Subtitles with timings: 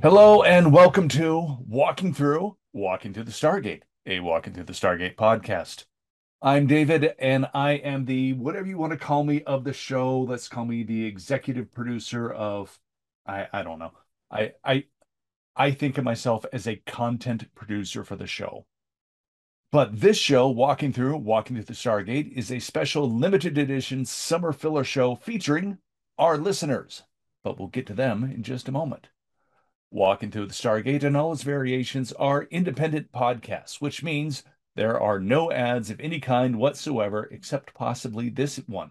[0.00, 5.16] Hello and welcome to Walking Through Walking Through the Stargate, a Walking Through the Stargate
[5.16, 5.86] podcast.
[6.40, 10.20] I'm David and I am the whatever you want to call me of the show.
[10.20, 12.78] Let's call me the executive producer of
[13.26, 13.90] I I don't know.
[14.30, 14.84] I I
[15.56, 18.66] I think of myself as a content producer for the show.
[19.72, 24.52] But this show, Walking Through Walking Through the Stargate, is a special limited edition summer
[24.52, 25.78] filler show featuring
[26.18, 27.02] our listeners.
[27.42, 29.08] But we'll get to them in just a moment.
[29.90, 34.42] Walking Through the Stargate and all its variations are independent podcasts, which means
[34.76, 38.90] there are no ads of any kind whatsoever, except possibly this one.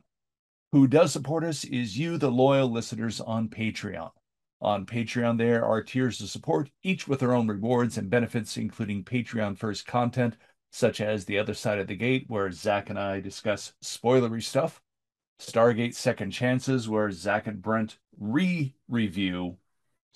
[0.71, 4.11] Who does support us is you, the loyal listeners on Patreon.
[4.59, 9.03] On Patreon, there are tiers of support, each with their own rewards and benefits, including
[9.03, 10.35] Patreon first content,
[10.71, 14.81] such as The Other Side of the Gate, where Zach and I discuss spoilery stuff,
[15.39, 19.57] Stargate Second Chances, where Zach and Brent re review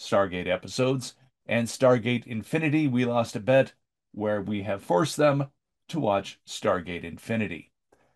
[0.02, 1.14] Stargate episodes,
[1.46, 3.74] and Stargate Infinity, We Lost a Bet,
[4.12, 5.48] where we have forced them
[5.90, 7.72] to watch Stargate Infinity.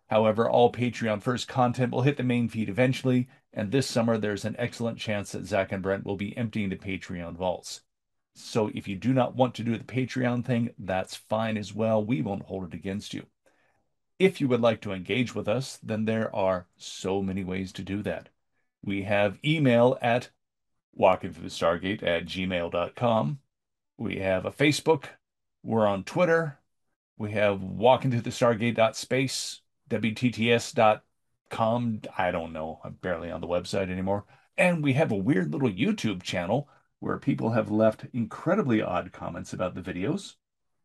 [0.07, 4.45] However, all Patreon first content will hit the main feed eventually, and this summer there's
[4.45, 7.81] an excellent chance that Zach and Brent will be emptying the Patreon vaults.
[8.33, 12.03] So if you do not want to do the Patreon thing, that's fine as well.
[12.03, 13.27] We won't hold it against you.
[14.19, 17.83] If you would like to engage with us, then there are so many ways to
[17.83, 18.29] do that.
[18.83, 20.29] We have email at
[20.95, 23.39] walking through the Stargate at gmail.com.
[23.97, 25.05] We have a Facebook.
[25.63, 26.59] We're on Twitter.
[27.17, 31.01] We have walking through the Stargate.space, WTTS.com.
[32.17, 32.79] I don't know.
[32.83, 34.25] I'm barely on the website anymore.
[34.57, 39.53] And we have a weird little YouTube channel where people have left incredibly odd comments
[39.53, 40.35] about the videos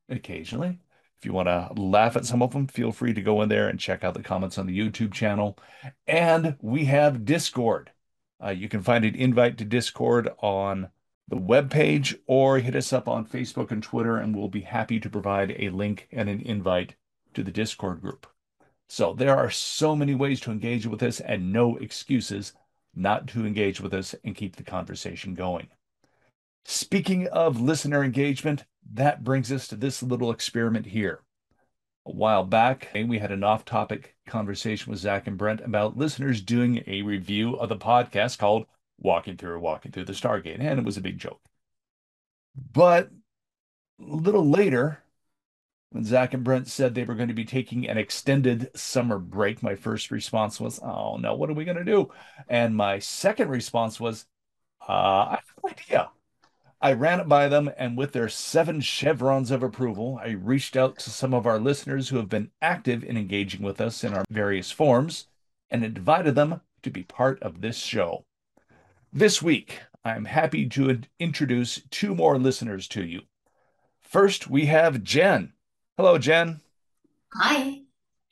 [0.09, 0.81] occasionally.
[1.19, 3.69] If you want to laugh at some of them, feel free to go in there
[3.69, 5.59] and check out the comments on the YouTube channel.
[6.07, 7.91] And we have Discord.
[8.43, 10.89] Uh, you can find an invite to Discord on
[11.29, 15.11] the webpage or hit us up on Facebook and Twitter, and we'll be happy to
[15.11, 16.97] provide a link and an invite
[17.35, 18.27] to the Discord group.
[18.89, 22.55] So there are so many ways to engage with us and no excuses
[22.95, 25.69] not to engage with us and keep the conversation going.
[26.65, 31.21] Speaking of listener engagement, that brings us to this little experiment here.
[32.07, 36.41] A while back, we had an off topic conversation with Zach and Brent about listeners
[36.41, 38.67] doing a review of the podcast called
[38.99, 41.41] Walking Through or Walking Through the Stargate, and it was a big joke.
[42.73, 43.11] But
[44.01, 45.03] a little later,
[45.91, 49.63] when Zach and Brent said they were going to be taking an extended summer break,
[49.63, 52.11] my first response was, Oh no, what are we going to do?
[52.49, 54.27] And my second response was,
[54.89, 56.11] uh, I have no idea.
[56.83, 60.99] I ran it by them, and with their seven chevrons of approval, I reached out
[61.01, 64.25] to some of our listeners who have been active in engaging with us in our
[64.31, 65.27] various forms
[65.71, 68.25] and invited them to be part of this show.
[69.13, 73.23] This week, I'm happy to introduce two more listeners to you.
[74.01, 75.53] First, we have Jen.
[75.99, 76.61] Hello, Jen.
[77.35, 77.83] Hi.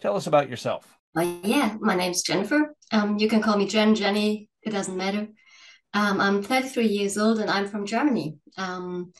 [0.01, 0.99] Tell us about yourself.
[1.15, 2.75] Uh, yeah, my name's Jennifer.
[2.93, 5.29] Um, you can call me Jen, Jenny, it doesn't matter.
[5.95, 8.39] Um, I'm 33 years old and I'm from Germany.
[8.57, 9.13] Um,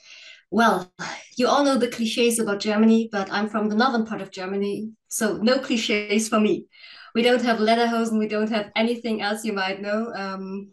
[0.51, 0.91] well,
[1.37, 4.91] you all know the cliches about Germany, but I'm from the northern part of Germany,
[5.09, 6.67] so no cliches for me.
[7.15, 10.13] We don't have lederhosen, we don't have anything else you might know.
[10.15, 10.73] Um,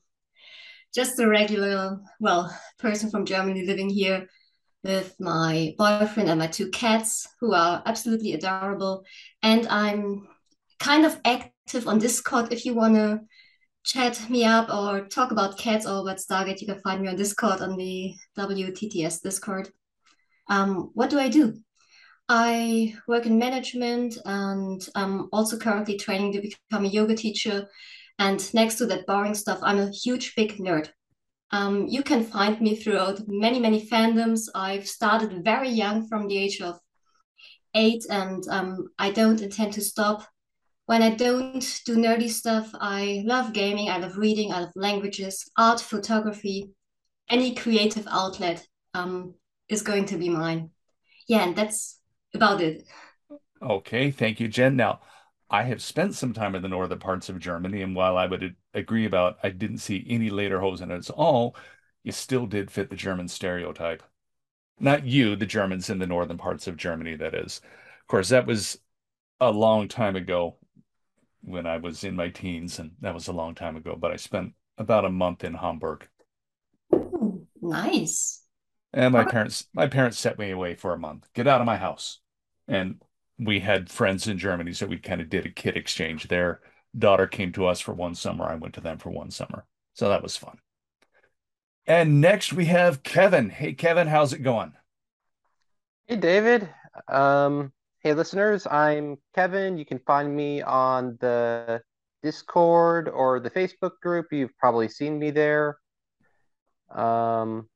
[0.94, 4.28] just a regular, well, person from Germany living here
[4.84, 9.04] with my boyfriend and my two cats, who are absolutely adorable.
[9.42, 10.28] And I'm
[10.80, 13.20] kind of active on Discord if you want to
[13.86, 17.16] chat me up or talk about cats or about Stargate, you can find me on
[17.16, 19.70] Discord on the WTTS Discord.
[20.50, 21.60] Um, what do I do?
[22.28, 27.68] I work in management and I'm also currently training to become a yoga teacher.
[28.18, 30.90] And next to that boring stuff, I'm a huge big nerd.
[31.52, 34.50] Um, you can find me throughout many, many fandoms.
[34.56, 36.80] I've started very young from the age of
[37.76, 40.28] eight, and um, I don't intend to stop
[40.86, 45.50] when I don't do nerdy stuff, I love gaming, I love reading, I love languages,
[45.58, 46.72] art, photography,
[47.30, 49.34] any creative outlet um,
[49.68, 50.70] is going to be mine.
[51.28, 52.00] Yeah, and that's
[52.36, 52.84] about it.
[53.62, 54.76] Okay, thank you, Jen.
[54.76, 55.02] Now,
[55.50, 58.56] I have spent some time in the northern parts of Germany, and while I would
[58.74, 61.56] agree about I didn't see any lederhosen at all,
[62.04, 64.04] you still did fit the German stereotype.
[64.80, 67.62] Not you, the Germans in the northern parts of Germany, that is.
[68.02, 68.78] Of course, that was
[69.40, 70.58] a long time ago
[71.46, 73.96] when I was in my teens, and that was a long time ago.
[73.98, 76.08] But I spent about a month in Hamburg.
[76.94, 78.44] Ooh, nice.
[78.94, 81.28] And my parents, my parents set me away for a month.
[81.34, 82.20] Get out of my house.
[82.68, 83.02] And
[83.38, 86.28] we had friends in Germany, so we kind of did a kid exchange.
[86.28, 86.62] Their
[86.98, 88.46] daughter came to us for one summer.
[88.46, 89.66] I went to them for one summer.
[89.94, 90.58] So that was fun.
[91.86, 93.50] And next we have Kevin.
[93.50, 94.74] Hey, Kevin, how's it going?
[96.08, 96.70] Hey David.
[97.08, 97.74] Um,
[98.06, 99.80] hey listeners, I'm Kevin.
[99.80, 101.82] You can find me on the
[102.22, 104.28] Discord or the Facebook group.
[104.32, 105.80] You've probably seen me there.
[106.94, 107.68] Um,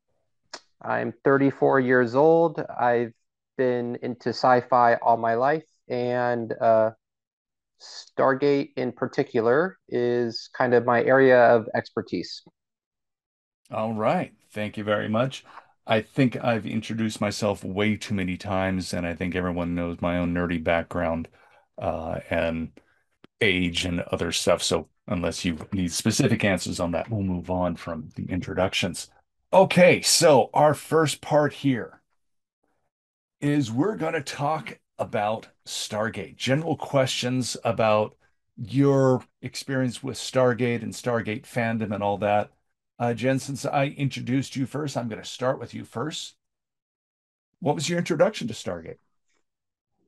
[0.79, 2.63] I'm 34 years old.
[2.79, 3.13] I've
[3.57, 6.91] been into sci-fi all my life, and uh,
[7.81, 12.43] Stargate in particular is kind of my area of expertise.
[13.71, 14.31] All right.
[14.51, 15.43] Thank you very much.
[15.89, 20.19] I think I've introduced myself way too many times, and I think everyone knows my
[20.19, 21.27] own nerdy background
[21.81, 22.69] uh, and
[23.41, 24.61] age and other stuff.
[24.61, 29.09] So, unless you need specific answers on that, we'll move on from the introductions.
[29.51, 32.01] Okay, so our first part here
[33.41, 38.15] is we're going to talk about Stargate, general questions about
[38.57, 42.51] your experience with Stargate and Stargate fandom and all that.
[42.99, 46.35] Uh, Jen, since I introduced you first, I'm going to start with you first.
[47.61, 48.97] What was your introduction to Stargate?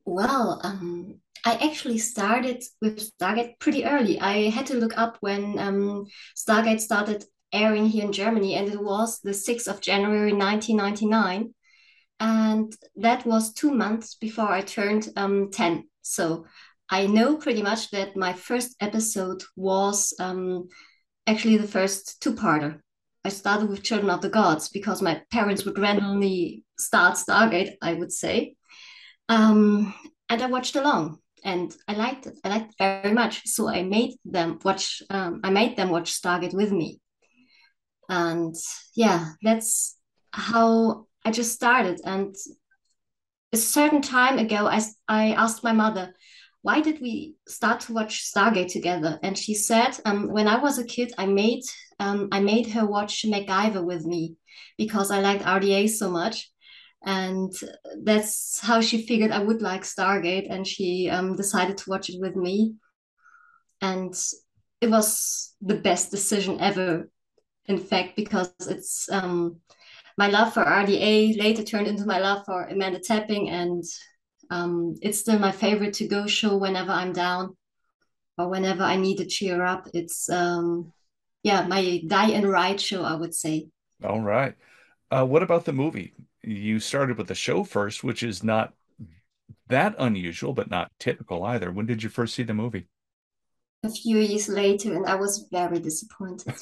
[0.04, 4.20] Well, um, I actually started with Stargate pretty early.
[4.20, 6.06] I had to look up when um,
[6.36, 11.54] Stargate started airing here in Germany, and it was the 6th of January 1999.
[12.20, 15.88] And that was two months before I turned um, 10.
[16.02, 16.46] So
[16.90, 20.68] I know pretty much that my first episode was um,
[21.26, 22.80] actually the first two-parter.
[23.24, 27.94] I started with Children of the Gods because my parents would randomly start Stargate, I
[27.94, 28.56] would say.
[29.28, 29.94] Um,
[30.28, 32.38] and I watched along and I liked it.
[32.44, 33.46] I liked it very much.
[33.46, 37.00] So I made them watch um, I made them watch Stargate with me.
[38.08, 38.54] And
[38.94, 39.96] yeah, that's
[40.32, 42.00] how I just started.
[42.04, 42.34] And
[43.52, 46.14] a certain time ago, I, I asked my mother,
[46.62, 49.18] why did we start to watch Stargate together?
[49.22, 51.64] And she said, um, when I was a kid, I made
[51.98, 54.36] um, I made her watch MacGyver with me
[54.76, 56.50] because I liked RDA so much,
[57.04, 57.52] and
[58.02, 62.20] that's how she figured I would like Stargate, and she um, decided to watch it
[62.20, 62.74] with me,
[63.80, 64.14] and
[64.80, 67.08] it was the best decision ever,
[67.66, 69.60] in fact, because it's um,
[70.18, 73.84] my love for RDA later turned into my love for Amanda Tapping, and
[74.52, 77.56] um, it's still my favorite to go show whenever I'm down
[78.36, 79.88] or whenever I need to cheer up.
[79.94, 80.92] It's um,
[81.42, 83.68] yeah, my die and ride show, I would say.
[84.04, 84.54] All right.
[85.10, 86.12] Uh, what about the movie?
[86.42, 88.74] You started with the show first, which is not
[89.68, 91.72] that unusual, but not typical either.
[91.72, 92.88] When did you first see the movie?
[93.84, 96.54] A few years later, and I was very disappointed.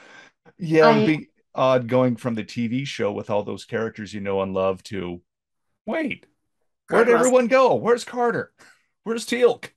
[0.58, 4.42] yeah, it'd be odd going from the TV show with all those characters you know
[4.42, 5.22] and love to
[5.86, 6.26] wait,
[6.90, 7.74] where'd everyone go?
[7.74, 8.52] Where's Carter?
[9.04, 9.70] Where's Teal'c?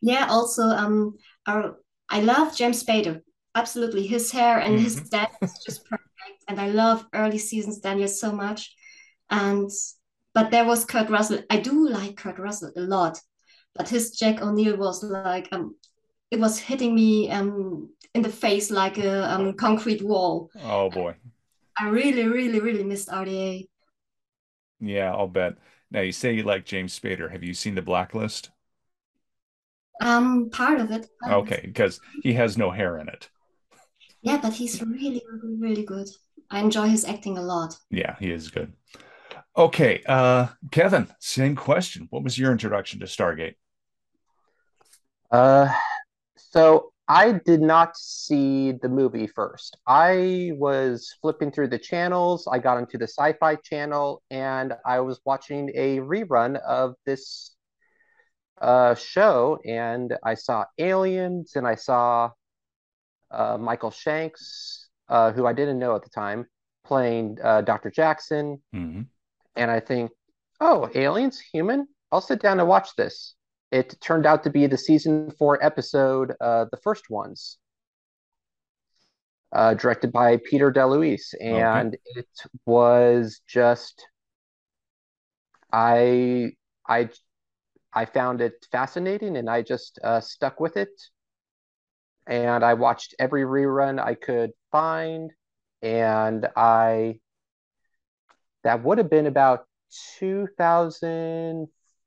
[0.00, 1.16] Yeah, also, um,
[1.46, 1.76] our,
[2.08, 3.20] I love James Spader.
[3.54, 4.06] Absolutely.
[4.06, 4.84] His hair and mm-hmm.
[4.84, 6.12] his dance is just perfect
[6.48, 8.74] and i love early seasons daniel so much.
[9.30, 9.70] And
[10.34, 11.40] but there was kurt russell.
[11.50, 13.20] I do like kurt russell a lot
[13.74, 15.74] but his jack o'neill was like um
[16.30, 20.50] it was hitting me um in the face like a um, concrete wall.
[20.62, 21.14] Oh boy.
[21.78, 23.66] I really really really missed rda
[24.80, 25.54] yeah i'll bet
[25.92, 28.50] now you say you like james spader have you seen the blacklist
[30.00, 33.28] um part of it okay because he has no hair in it
[34.22, 36.08] yeah, but he's really, really, really good.
[36.50, 37.76] I enjoy his acting a lot.
[37.90, 38.72] Yeah, he is good.
[39.56, 42.06] Okay, uh, Kevin, same question.
[42.10, 43.56] What was your introduction to Stargate?
[45.30, 45.72] Uh,
[46.36, 49.76] so I did not see the movie first.
[49.86, 52.48] I was flipping through the channels.
[52.50, 57.54] I got into the Sci-Fi channel, and I was watching a rerun of this
[58.62, 62.30] uh, show, and I saw aliens, and I saw
[63.30, 66.46] uh, Michael Shanks, uh, who I didn't know at the time,
[66.82, 67.90] playing uh, Dr.
[67.90, 68.62] Jackson.
[68.74, 69.02] Mm-hmm.
[69.56, 70.12] And I think,
[70.62, 71.88] oh, aliens, human?
[72.10, 73.34] I'll sit down and watch this.
[73.72, 77.56] It turned out to be the season four episode, uh, the first ones,
[79.50, 81.34] uh, directed by Peter DeLuise.
[81.40, 81.98] And okay.
[82.16, 82.28] it
[82.66, 84.06] was just,
[85.72, 86.52] I,
[86.86, 87.08] I,
[87.94, 90.92] I found it fascinating and I just uh, stuck with it
[92.26, 95.32] and I watched every rerun I could find.
[95.80, 97.20] And I,
[98.64, 99.66] that would have been about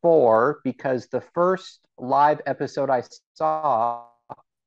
[0.06, 4.06] 2004 because the first live episode I saw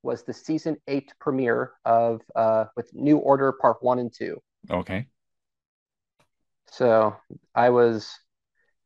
[0.03, 4.39] was the season eight premiere of uh, with New Order Part One and Two.
[4.69, 5.07] Okay.
[6.71, 7.15] So
[7.55, 8.13] I was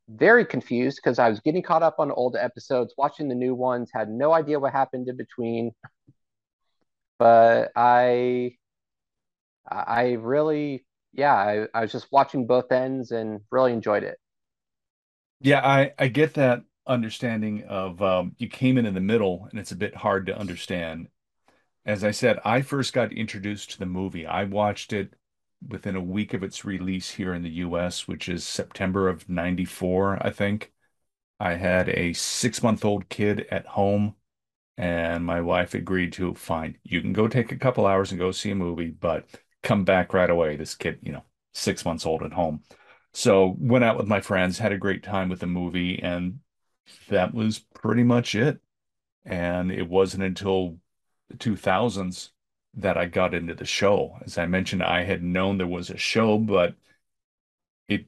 [0.10, 3.90] very confused because I was getting caught up on old episodes, watching the new ones,
[3.94, 5.72] had no idea what happened in between
[7.20, 8.58] but I
[9.70, 14.18] I really, yeah, I, I was just watching both ends and really enjoyed it.
[15.44, 19.60] Yeah, I I get that understanding of um, you came in in the middle and
[19.60, 21.10] it's a bit hard to understand.
[21.86, 24.26] As I said, I first got introduced to the movie.
[24.28, 25.16] I watched it
[25.68, 30.20] within a week of its release here in the US, which is September of 94,
[30.26, 30.74] I think.
[31.40, 34.16] I had a six month old kid at home,
[34.78, 38.32] and my wife agreed to, fine, you can go take a couple hours and go
[38.32, 39.28] see a movie, but
[39.64, 40.56] come back right away.
[40.58, 41.24] This kid, you know,
[41.54, 42.64] six months old at home.
[43.14, 46.40] So went out with my friends, had a great time with the movie, and
[47.10, 48.62] that was pretty much it.
[49.26, 50.80] And it wasn't until
[51.30, 52.32] the 2000s
[52.76, 54.18] that I got into the show.
[54.26, 56.76] As I mentioned, I had known there was a show, but
[57.88, 58.06] it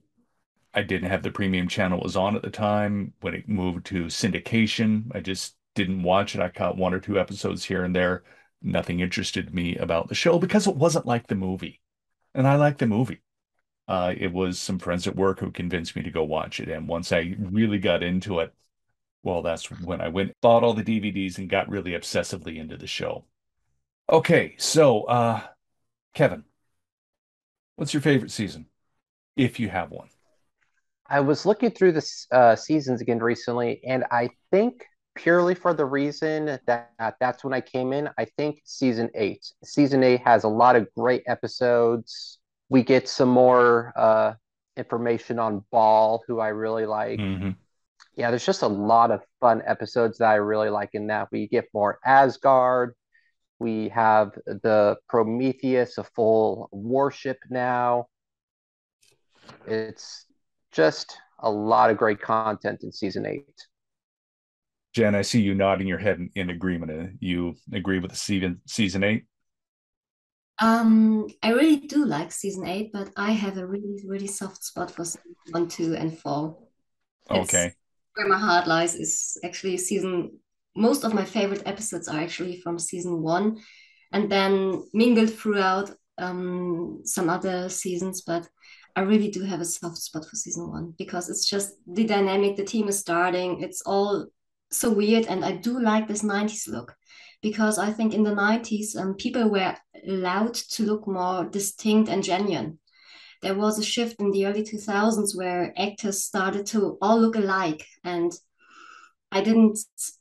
[0.73, 3.13] I didn't have the premium channel it was on at the time.
[3.21, 6.41] When it moved to syndication, I just didn't watch it.
[6.41, 8.23] I caught one or two episodes here and there.
[8.61, 11.81] Nothing interested me about the show because it wasn't like the movie.
[12.35, 13.21] And I like the movie.
[13.87, 16.69] Uh, it was some friends at work who convinced me to go watch it.
[16.69, 18.53] And once I really got into it,
[19.23, 22.87] well, that's when I went, bought all the DVDs and got really obsessively into the
[22.87, 23.25] show.
[24.09, 25.41] Okay, so uh,
[26.13, 26.43] Kevin,
[27.75, 28.67] what's your favorite season,
[29.35, 30.09] if you have one?
[31.07, 34.83] I was looking through the uh, seasons again recently, and I think
[35.15, 39.51] purely for the reason that that's when I came in, I think season eight.
[39.63, 42.34] Season eight has a lot of great episodes.
[42.69, 44.33] We get some more uh,
[44.77, 47.19] information on Baal, who I really like.
[47.19, 47.51] Mm-hmm.
[48.15, 51.27] Yeah, there's just a lot of fun episodes that I really like in that.
[51.31, 52.93] We get more Asgard.
[53.59, 58.07] We have the Prometheus, a full warship now.
[59.67, 60.25] It's
[60.71, 63.67] just a lot of great content in season eight.
[64.93, 67.17] Jen, I see you nodding your head in, in agreement.
[67.19, 69.25] You agree with the season season eight?
[70.59, 74.91] Um, I really do like season eight, but I have a really, really soft spot
[74.91, 76.57] for season one, two, and four.
[77.29, 77.73] It's okay.
[78.15, 80.39] Where my heart lies is actually season.
[80.75, 83.57] Most of my favorite episodes are actually from season one,
[84.13, 88.21] and then mingled throughout um, some other seasons.
[88.21, 88.47] But
[88.95, 92.55] I really do have a soft spot for season one because it's just the dynamic.
[92.55, 93.61] The team is starting.
[93.61, 94.27] It's all
[94.71, 96.95] so weird, and I do like this '90s look
[97.45, 99.75] because I think in the 90s, um, people were
[100.07, 102.79] allowed to look more distinct and genuine.
[103.43, 107.85] There was a shift in the early 2000s where actors started to all look alike.
[108.03, 108.31] And
[109.31, 109.77] I didn't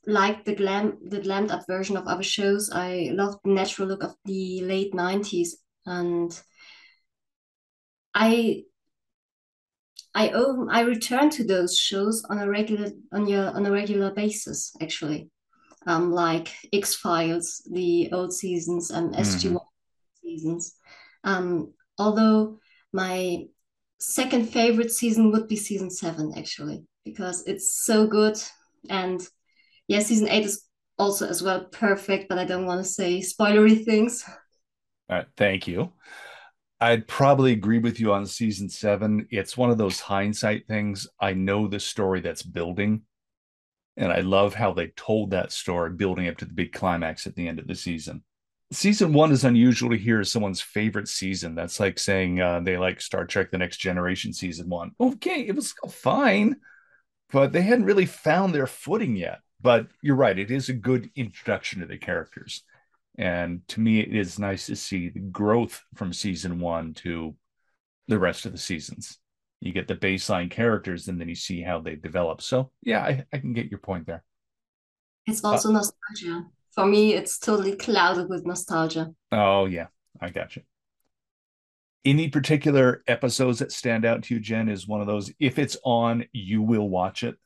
[0.07, 2.71] like the glam, the glammed up version of other shows.
[2.71, 5.49] I loved the natural look of the late 90s.
[5.87, 6.39] And
[8.13, 8.65] I
[10.15, 14.13] I own I return to those shows on a regular on your on a regular
[14.13, 15.31] basis actually
[15.87, 19.57] um, like X Files, the old seasons, and SG1 mm-hmm.
[20.23, 20.75] seasons.
[21.25, 22.59] Um, although
[22.93, 23.47] my
[23.99, 28.37] second favorite season would be season seven, actually, because it's so good.
[28.89, 29.27] And
[29.89, 30.65] yeah, season eight is
[30.99, 34.25] also as well perfect, but I don't want to say spoilery things.
[35.09, 35.93] All right, thank you.
[36.81, 39.27] I'd probably agree with you on season seven.
[39.31, 41.07] It's one of those hindsight things.
[41.21, 43.03] I know the story that's building
[43.97, 47.37] and I love how they told that story, building up to the big climax at
[47.37, 48.23] the end of the season.
[48.73, 51.55] Season one is unusual to hear as someone's favorite season.
[51.55, 54.93] That's like saying uh, they like Star Trek The Next Generation season one.
[54.99, 56.57] Okay, it was fine,
[57.31, 59.41] but they hadn't really found their footing yet.
[59.61, 62.65] But you're right, it is a good introduction to the characters.
[63.17, 67.37] And to me, it is nice to see the growth from season one to
[68.09, 69.19] the rest of the seasons
[69.65, 72.43] you get the baseline characters and then you see how they develop.
[72.43, 74.23] So yeah i, I can get your point there.
[75.27, 76.45] It's also uh, nostalgia.
[76.75, 79.15] For me it's totally clouded with nostalgia.
[79.33, 79.87] Oh yeah.
[80.21, 80.63] I got you.
[82.05, 85.33] Any particular episodes that stand out to you jen is one of those.
[85.41, 87.37] If it's on you will watch it.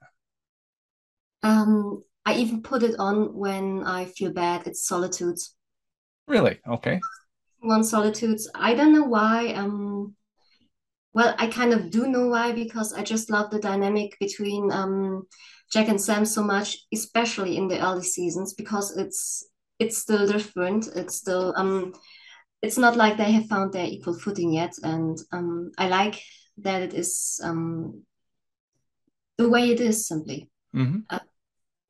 [1.44, 4.66] Um i even put it on when i feel bad.
[4.66, 5.54] It's solitudes.
[6.26, 6.58] Really?
[6.68, 7.00] Okay.
[7.60, 8.50] One solitudes.
[8.54, 10.16] I don't know why um
[11.14, 15.26] well, I kind of do know why because I just love the dynamic between um,
[15.72, 19.44] Jack and Sam so much, especially in the early seasons, because it's
[19.78, 20.88] it's still different.
[20.94, 21.94] It's still um,
[22.62, 26.20] it's not like they have found their equal footing yet, and um, I like
[26.58, 28.02] that it is um,
[29.38, 30.50] the way it is simply.
[30.74, 31.00] Mm-hmm.
[31.08, 31.20] Uh,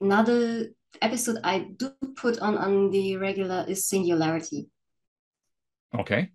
[0.01, 0.69] another
[1.03, 4.69] episode I do put on on the regular is Singularity.
[5.99, 6.31] Okay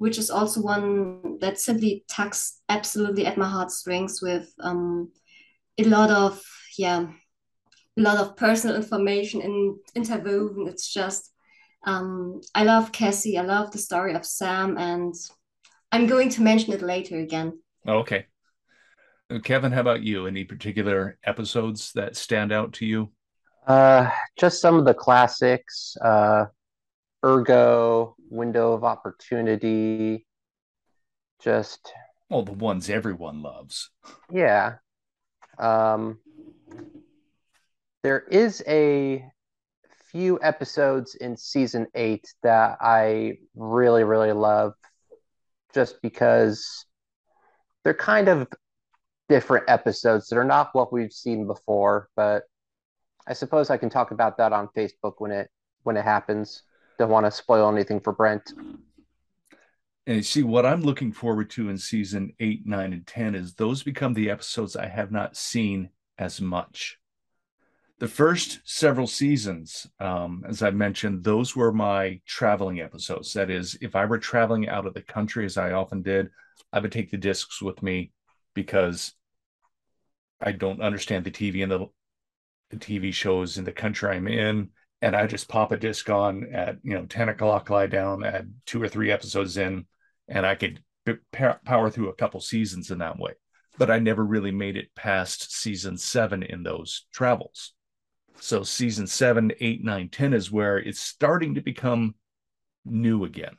[0.00, 5.12] which is also one that simply tugs absolutely at my heartstrings with um,
[5.76, 6.42] a lot of
[6.78, 7.06] yeah
[7.98, 11.30] a lot of personal information in interwoven it's just
[11.86, 13.38] Um, I love Cassie.
[13.38, 15.14] I love the story of Sam, and
[15.90, 17.56] I'm going to mention it later again.
[17.88, 18.26] Okay.
[19.30, 20.26] Uh, Kevin, how about you?
[20.26, 23.08] Any particular episodes that stand out to you?
[23.66, 25.96] Uh, just some of the classics.
[26.04, 26.52] Uh,
[27.24, 30.26] Ergo, Window of Opportunity.
[31.42, 31.92] Just
[32.28, 33.90] well, the ones everyone loves.
[34.30, 34.76] Yeah.
[35.58, 36.20] Um,
[38.02, 39.24] there is a
[40.10, 44.74] few episodes in season eight that I really, really love
[45.74, 46.86] just because
[47.84, 48.48] they're kind of
[49.28, 50.28] different episodes.
[50.28, 52.44] that are not what we've seen before, but
[53.26, 55.50] I suppose I can talk about that on Facebook when it
[55.82, 56.62] when it happens.
[57.00, 58.52] Don't want to spoil anything for Brent.
[60.06, 63.82] And see what I'm looking forward to in season eight, nine, and ten is those
[63.82, 67.00] become the episodes I have not seen as much
[68.00, 73.34] the first several seasons, um, as I mentioned, those were my traveling episodes.
[73.34, 76.30] That is, if I were traveling out of the country, as I often did,
[76.72, 78.12] I would take the discs with me
[78.54, 79.12] because
[80.40, 81.86] I don't understand the TV and the,
[82.70, 84.70] the TV shows in the country I'm in.
[85.02, 88.52] And I just pop a disc on at, you know, 10 o'clock, lie down, add
[88.66, 89.86] two or three episodes in,
[90.28, 90.82] and I could
[91.32, 93.32] power through a couple seasons in that way.
[93.78, 97.72] But I never really made it past season seven in those travels
[98.40, 102.14] so season seven, eight, nine, ten is where it's starting to become
[102.84, 103.56] new again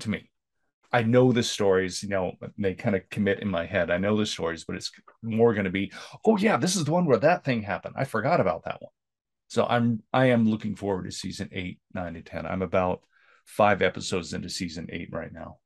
[0.00, 0.30] to me.
[0.92, 3.90] I know the stories, you know, they kind of commit in my head.
[3.90, 4.90] I know the stories, but it's
[5.22, 5.92] more going to be,
[6.24, 7.96] oh yeah, this is the one where that thing happened.
[7.98, 8.92] I forgot about that one.
[9.48, 12.46] So I'm I am looking forward to season eight, nine, and ten.
[12.46, 13.02] I'm about
[13.44, 15.58] five episodes into season eight right now.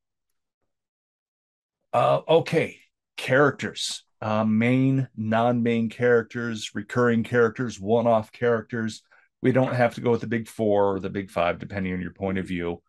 [1.93, 2.79] Uh, okay,
[3.17, 9.03] characters uh, main, non main characters, recurring characters, one off characters.
[9.41, 12.03] We don't have to go with the big four or the big five, depending on
[12.03, 12.83] your point of view.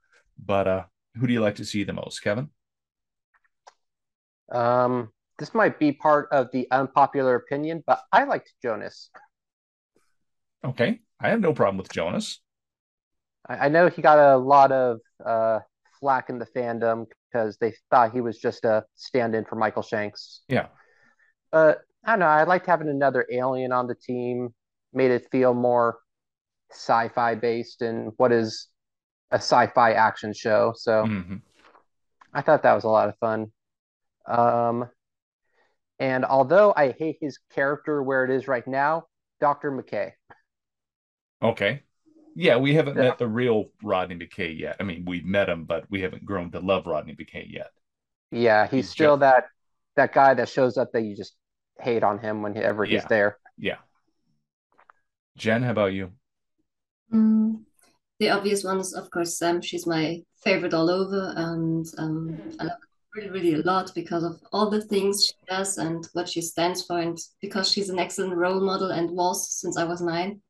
[0.44, 0.84] But uh,
[1.16, 2.50] who do you like to see the most, Kevin?
[4.52, 9.10] Um, this might be part of the unpopular opinion, but I liked Jonas.
[10.64, 12.40] Okay, I have no problem with Jonas.
[13.48, 15.60] I, I know he got a lot of uh,
[16.00, 20.42] flack in the fandom because they thought he was just a stand-in for Michael Shanks.
[20.48, 20.68] Yeah,
[21.52, 22.28] but I don't know.
[22.28, 24.54] I liked having another alien on the team.
[24.94, 26.00] Made it feel more
[26.72, 28.68] sci-fi based and what is
[29.32, 30.74] a sci-fi action show.
[30.76, 31.38] So mm-hmm.
[32.34, 33.52] I thought that was a lot of fun.
[34.28, 34.90] Um,
[36.00, 39.06] and although I hate his character where it is right now,
[39.40, 39.72] Dr.
[39.72, 40.12] McKay.
[41.42, 41.84] Okay.
[42.36, 43.04] Yeah, we haven't yeah.
[43.04, 44.78] met the real Rodney McKay yet.
[44.80, 47.72] I mean, we've met him, but we haven't grown to love Rodney McKay yet.
[48.32, 49.22] Yeah, he's, he's still just...
[49.22, 49.46] that
[49.98, 51.36] that guy that shows up that you just
[51.80, 53.00] hate on him whenever yeah.
[53.00, 53.38] he's there.
[53.58, 53.78] Yeah.
[55.38, 56.12] Jen, how about you?
[57.14, 57.62] Mm,
[58.20, 59.62] the obvious ones, of course, Sam.
[59.62, 62.78] She's my favorite all over, and um, I love
[63.16, 66.86] really, really a lot because of all the things she does and what she stands
[66.86, 70.42] for, and because she's an excellent role model and was since I was nine.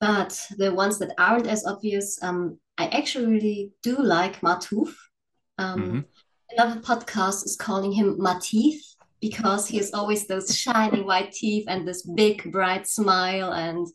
[0.00, 4.94] But the ones that aren't as obvious, um, I actually really do like Martouf.
[5.58, 6.00] Um, mm-hmm.
[6.50, 8.82] Another podcast is calling him Mateeth
[9.20, 13.86] because he has always those shiny white teeth and this big bright smile and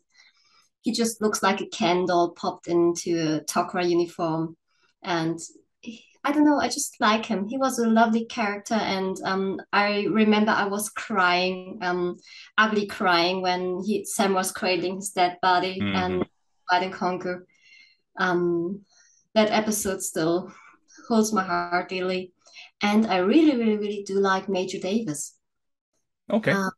[0.82, 4.56] he just looks like a candle popped into a Tok'ra uniform
[5.02, 5.38] and
[6.24, 7.48] I don't know, I just like him.
[7.48, 12.16] He was a lovely character, and um, I remember I was crying, um,
[12.56, 15.96] ugly crying when he Sam was cradling his dead body mm-hmm.
[15.96, 16.24] and
[16.70, 17.46] and Conquer.
[18.18, 18.82] Um,
[19.34, 20.52] that episode still
[21.08, 22.32] holds my heart dearly.
[22.82, 25.36] And I really, really, really do like Major Davis.
[26.30, 26.52] Okay.
[26.52, 26.70] Uh,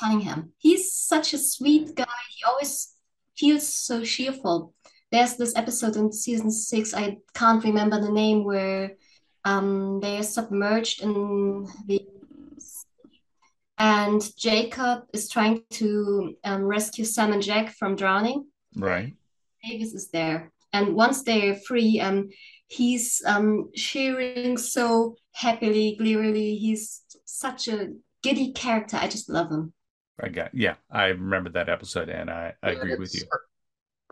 [0.00, 0.52] Cunningham.
[0.58, 2.04] He's such a sweet guy.
[2.36, 2.94] He always
[3.36, 4.74] feels so cheerful.
[5.14, 8.96] There's this episode in season six, I can't remember the name, where
[9.44, 12.04] um, they are submerged in the
[13.78, 18.46] and Jacob is trying to um, rescue Sam and Jack from drowning.
[18.74, 19.12] Right.
[19.62, 20.50] Davis is there.
[20.72, 22.30] And once they're free, um,
[22.66, 26.56] he's um, cheering so happily, gleefully.
[26.56, 27.90] He's such a
[28.24, 28.96] giddy character.
[28.96, 29.74] I just love him.
[30.20, 30.74] I got yeah.
[30.90, 33.22] I remember that episode, and I, I agree with you.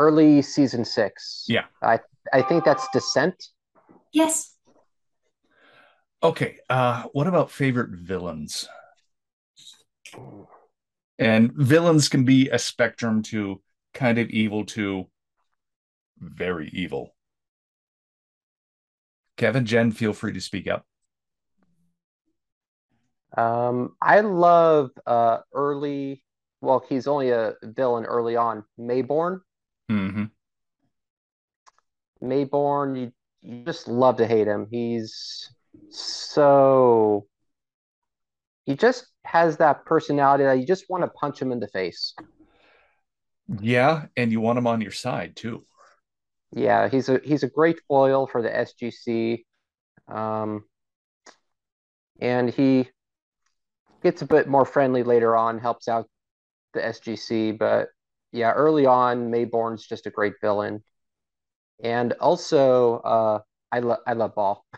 [0.03, 1.45] Early season six.
[1.47, 2.01] Yeah, I
[2.33, 3.41] I think that's Descent.
[4.13, 4.57] Yes.
[6.25, 6.59] Okay.
[6.69, 8.67] Uh, what about favorite villains?
[11.21, 13.63] And villains can be a spectrum to
[13.95, 15.07] kind of evil to
[16.19, 17.15] very evil.
[19.37, 20.85] Kevin, Jen, feel free to speak up.
[23.37, 26.25] Um, I love uh, early.
[26.61, 28.65] Well, he's only a villain early on.
[28.77, 29.43] Maybourne.
[29.91, 30.25] Mm-hmm.
[32.23, 34.69] Maybourne, you, you just love to hate him.
[34.71, 35.51] He's
[35.91, 37.27] so
[38.65, 42.15] he just has that personality that you just want to punch him in the face.
[43.61, 45.67] Yeah, and you want him on your side too.
[46.53, 49.45] Yeah, he's a he's a great foil for the SGC.
[50.09, 50.65] Um,
[52.21, 52.89] and he
[54.03, 56.09] gets a bit more friendly later on, helps out
[56.75, 57.89] the SGC, but
[58.33, 60.83] yeah, early on, Maybourne's just a great villain.
[61.83, 63.41] And also, uh,
[63.71, 64.65] I love I love Baal.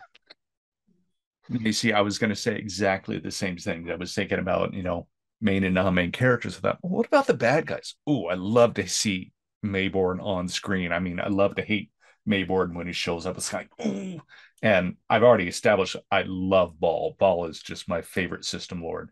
[1.47, 3.91] You see, I was going to say exactly the same thing.
[3.91, 5.07] I was thinking about, you know,
[5.39, 6.57] main and non-main characters.
[6.57, 7.93] I thought, well, what about the bad guys?
[8.07, 9.31] Oh, I love to see
[9.63, 10.91] Maybourne on screen.
[10.91, 11.91] I mean, I love to hate
[12.27, 13.37] Maybourne when he shows up.
[13.37, 14.21] It's like, ooh.
[14.63, 17.15] And I've already established I love Baal.
[17.19, 19.11] Baal is just my favorite system lord,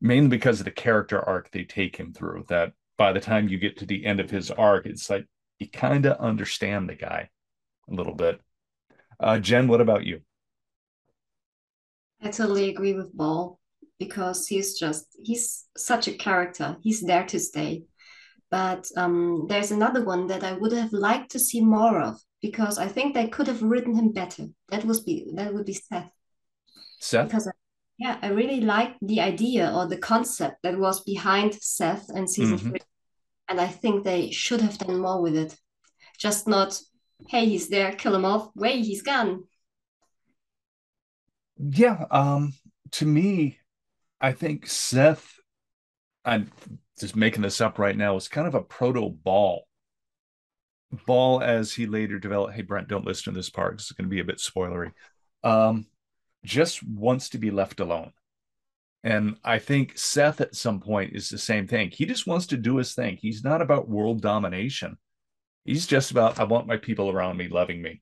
[0.00, 2.46] mainly because of the character arc they take him through.
[2.48, 5.26] That by the time you get to the end of his arc, it's like
[5.58, 7.28] you kind of understand the guy
[7.90, 8.40] a little bit.
[9.18, 10.20] Uh, Jen, what about you?
[12.22, 13.58] I totally agree with Baal
[13.98, 16.76] because he's just he's such a character.
[16.82, 17.84] He's there to stay.
[18.50, 22.78] But um, there's another one that I would have liked to see more of because
[22.78, 24.46] I think they could have written him better.
[24.70, 26.10] That would be that would be Seth.
[27.00, 27.28] Seth.
[27.28, 27.52] Because I,
[28.02, 32.58] yeah, I really liked the idea or the concept that was behind Seth and season
[32.58, 32.70] mm-hmm.
[32.70, 32.80] three,
[33.48, 35.56] and I think they should have done more with it.
[36.18, 36.80] Just not,
[37.28, 38.50] hey, he's there, kill him off.
[38.56, 39.44] Wait, he's gone.
[41.56, 42.06] Yeah.
[42.10, 42.54] Um.
[42.92, 43.58] To me,
[44.20, 45.34] I think Seth.
[46.24, 46.50] I'm
[46.98, 48.16] just making this up right now.
[48.16, 49.62] Is kind of a proto Baal.
[51.06, 54.14] Baal as he later developed hey brent don't listen to this part it's going to
[54.14, 54.92] be a bit spoilery
[55.42, 55.86] um,
[56.44, 58.12] just wants to be left alone.
[59.04, 61.90] And i think seth at some point is the same thing.
[61.90, 63.18] He just wants to do his thing.
[63.20, 64.96] He's not about world domination.
[65.64, 68.00] He's just about i want my people around me loving me.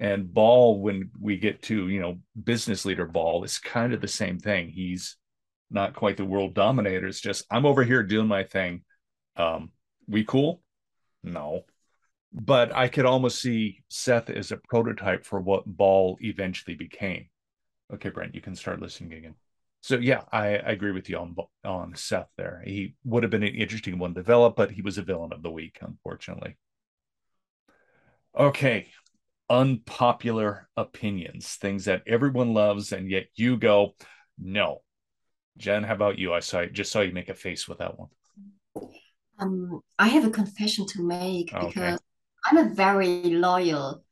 [0.00, 4.08] And Baal, when we get to you know business leader Baal, is kind of the
[4.08, 4.70] same thing.
[4.70, 5.16] He's
[5.70, 7.06] not quite the world dominator.
[7.06, 8.82] It's just i'm over here doing my thing.
[9.36, 9.70] Um
[10.08, 10.62] we cool?
[11.22, 11.64] No.
[12.32, 17.26] But I could almost see Seth as a prototype for what Baal eventually became.
[17.92, 19.34] Okay, Brent, you can start listening again.
[19.82, 22.62] So yeah, I, I agree with you on on Seth there.
[22.64, 25.42] He would have been an interesting one to develop, but he was a villain of
[25.42, 26.56] the week, unfortunately.
[28.38, 28.86] Okay,
[29.50, 33.94] unpopular opinions, things that everyone loves, and yet you go,
[34.38, 34.82] no.
[35.58, 36.32] Jen, how about you?
[36.32, 38.08] I saw just saw you make a face with that one.
[39.38, 41.66] Um, I have a confession to make okay.
[41.66, 42.00] because
[42.46, 44.04] I'm a very loyal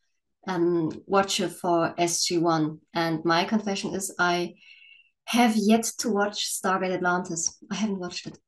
[0.46, 4.54] um, watcher for SG1, and my confession is I
[5.24, 7.56] have yet to watch Stargate Atlantis.
[7.70, 8.38] I haven't watched it.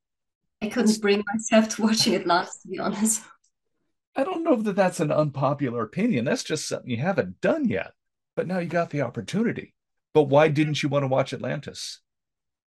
[0.61, 3.23] I couldn't bring myself to watching Atlantis, to be honest.
[4.17, 6.27] I don't know that that's an unpopular opinion.
[6.27, 7.93] That's just something you haven't done yet.
[8.37, 9.75] But now you got the opportunity.
[10.13, 12.01] But why didn't you want to watch Atlantis?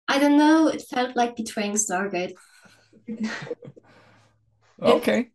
[0.06, 0.68] I don't know.
[0.68, 2.34] It felt like betraying Stargate.
[4.82, 5.30] okay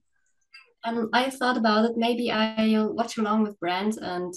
[0.89, 1.97] um, I thought about it.
[1.97, 4.33] Maybe I'll watch along with Brent, and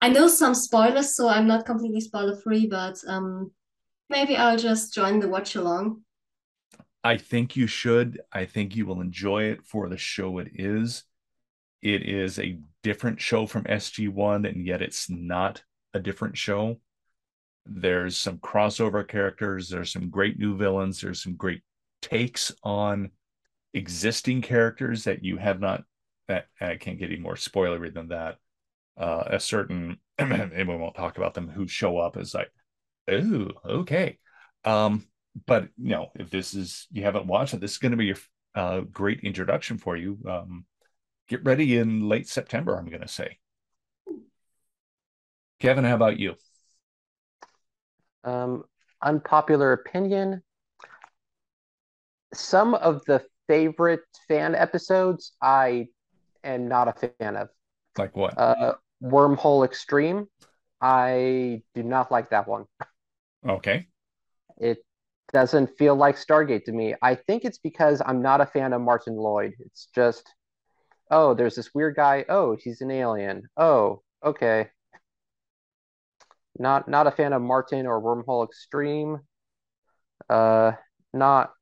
[0.00, 2.66] I know some spoilers, so I'm not completely spoiler free.
[2.66, 3.52] But um,
[4.08, 6.02] maybe I'll just join the watch along.
[7.02, 8.20] I think you should.
[8.32, 11.04] I think you will enjoy it for the show it is.
[11.82, 16.80] It is a different show from SG1, and yet it's not a different show.
[17.66, 19.68] There's some crossover characters.
[19.68, 21.00] There's some great new villains.
[21.00, 21.62] There's some great
[22.00, 23.10] takes on
[23.74, 25.82] existing characters that you have not
[26.28, 28.36] that I can't get any more spoilery than that.
[28.96, 32.50] Uh, a certain and we won't talk about them who show up as like,
[33.10, 34.18] oh, okay.
[34.64, 35.04] Um,
[35.46, 38.12] but you know, if this is you haven't watched it, this is going to be
[38.12, 38.16] a
[38.58, 40.18] uh, great introduction for you.
[40.28, 40.64] Um,
[41.28, 43.38] get ready in late September, I'm going to say.
[45.60, 46.34] Kevin, how about you?
[48.22, 48.64] Um,
[49.02, 50.42] unpopular opinion.
[52.32, 55.88] Some of the favorite fan episodes I
[56.42, 57.48] am not a fan of.
[57.98, 58.36] Like what?
[58.36, 60.26] Uh, Wormhole Extreme.
[60.80, 62.64] I do not like that one.
[63.46, 63.86] Okay.
[64.58, 64.78] It
[65.32, 66.94] doesn't feel like Stargate to me.
[67.02, 69.54] I think it's because I'm not a fan of Martin Lloyd.
[69.60, 70.28] It's just,
[71.10, 72.24] oh, there's this weird guy.
[72.28, 73.48] Oh, he's an alien.
[73.56, 74.68] Oh, okay.
[76.58, 79.20] Not not a fan of Martin or Wormhole Extreme.
[80.28, 80.72] Uh,
[81.12, 81.52] not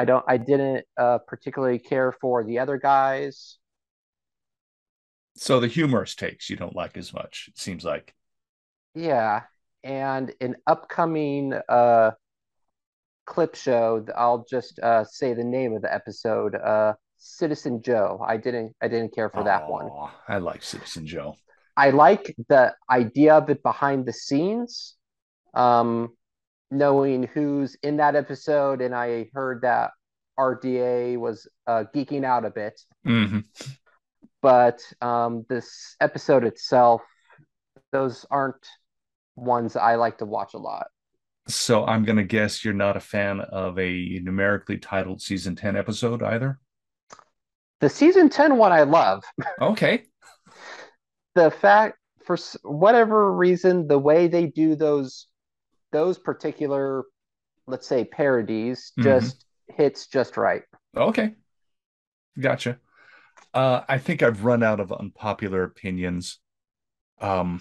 [0.00, 0.24] I don't.
[0.26, 3.58] I didn't uh, particularly care for the other guys.
[5.36, 7.48] So the humorous takes you don't like as much.
[7.48, 8.14] It seems like.
[8.94, 9.42] Yeah,
[9.84, 12.12] and an upcoming uh,
[13.26, 14.06] clip show.
[14.16, 16.54] I'll just uh, say the name of the episode.
[16.54, 18.24] Uh, Citizen Joe.
[18.26, 19.90] I didn't I didn't care for that one.
[20.26, 21.36] I like Citizen Joe.
[21.76, 24.96] I like the idea of it behind the scenes,
[25.52, 26.16] um,
[26.70, 29.90] knowing who's in that episode, and I heard that
[30.38, 32.80] RDA was uh, geeking out a bit.
[33.06, 33.44] Mhm.
[34.42, 37.02] But um, this episode itself,
[37.92, 38.66] those aren't
[39.36, 40.88] ones I like to watch a lot.
[41.48, 46.22] So I'm gonna guess you're not a fan of a numerically titled season 10 episode
[46.22, 46.58] either.
[47.80, 49.24] The season 10 one I love.
[49.60, 50.04] Okay.
[51.34, 55.26] the fact for whatever reason the way they do those
[55.92, 57.04] those particular
[57.66, 59.04] let's say parodies Mhm.
[59.04, 60.62] just hits just right
[60.96, 61.34] Okay.
[62.38, 62.78] Gotcha.
[63.54, 66.38] Uh, I think I've run out of unpopular opinions.
[67.20, 67.60] Um,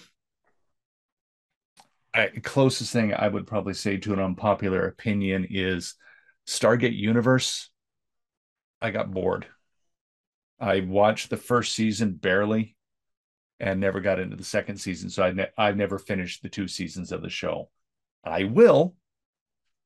[2.13, 5.95] I, closest thing I would probably say to an unpopular opinion is
[6.47, 7.69] Stargate Universe.
[8.81, 9.45] I got bored.
[10.59, 12.75] I watched the first season barely
[13.59, 15.09] and never got into the second season.
[15.09, 17.69] So I ne- I've never finished the two seasons of the show.
[18.23, 18.95] I will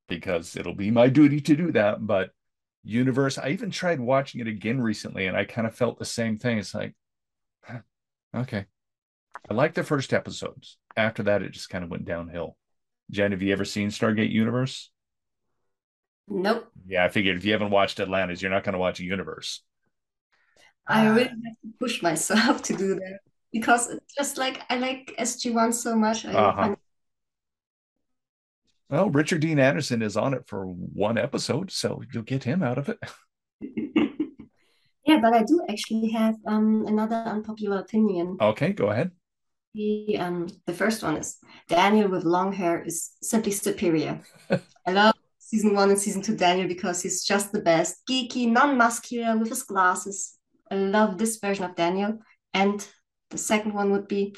[0.08, 2.06] because it'll be my duty to do that.
[2.06, 2.32] But
[2.84, 6.38] Universe, I even tried watching it again recently and I kind of felt the same
[6.38, 6.58] thing.
[6.58, 6.94] It's like,
[8.36, 8.66] okay.
[9.50, 10.78] I like the first episodes.
[10.96, 12.58] After that, it just kind of went downhill.
[13.12, 14.92] Jen, have you ever seen Stargate Universe?
[16.28, 16.72] Nope.
[16.88, 19.62] Yeah, I figured if you haven't watched Atlantis, you're not going to watch Universe.
[20.88, 21.12] I Ah.
[21.14, 23.20] really have to push myself to do that
[23.52, 26.26] because it's just like I like SG1 so much.
[26.26, 26.76] I Uh-huh.
[28.94, 32.78] Well, Richard Dean Anderson is on it for one episode, so you'll get him out
[32.78, 33.00] of it.
[35.06, 38.38] Yeah, but I do actually have um another unpopular opinion.
[38.40, 39.12] Okay, go ahead.
[39.74, 44.22] The um the first one is Daniel with long hair is simply superior.
[44.88, 49.38] I love season one and season two Daniel because he's just the best, geeky, non-muscular
[49.38, 50.38] with his glasses.
[50.72, 52.20] I love this version of Daniel.
[52.54, 52.88] And
[53.30, 54.38] the second one would be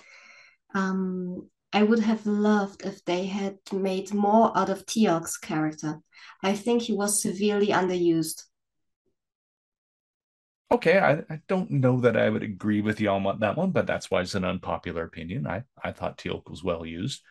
[0.74, 6.00] um I would have loved if they had made more out of Teal'c's character.
[6.42, 8.44] I think he was severely underused.
[10.72, 13.88] Okay, I, I don't know that I would agree with you on that one, but
[13.88, 15.48] that's why it's an unpopular opinion.
[15.48, 17.22] I, I thought Teal'c was well used.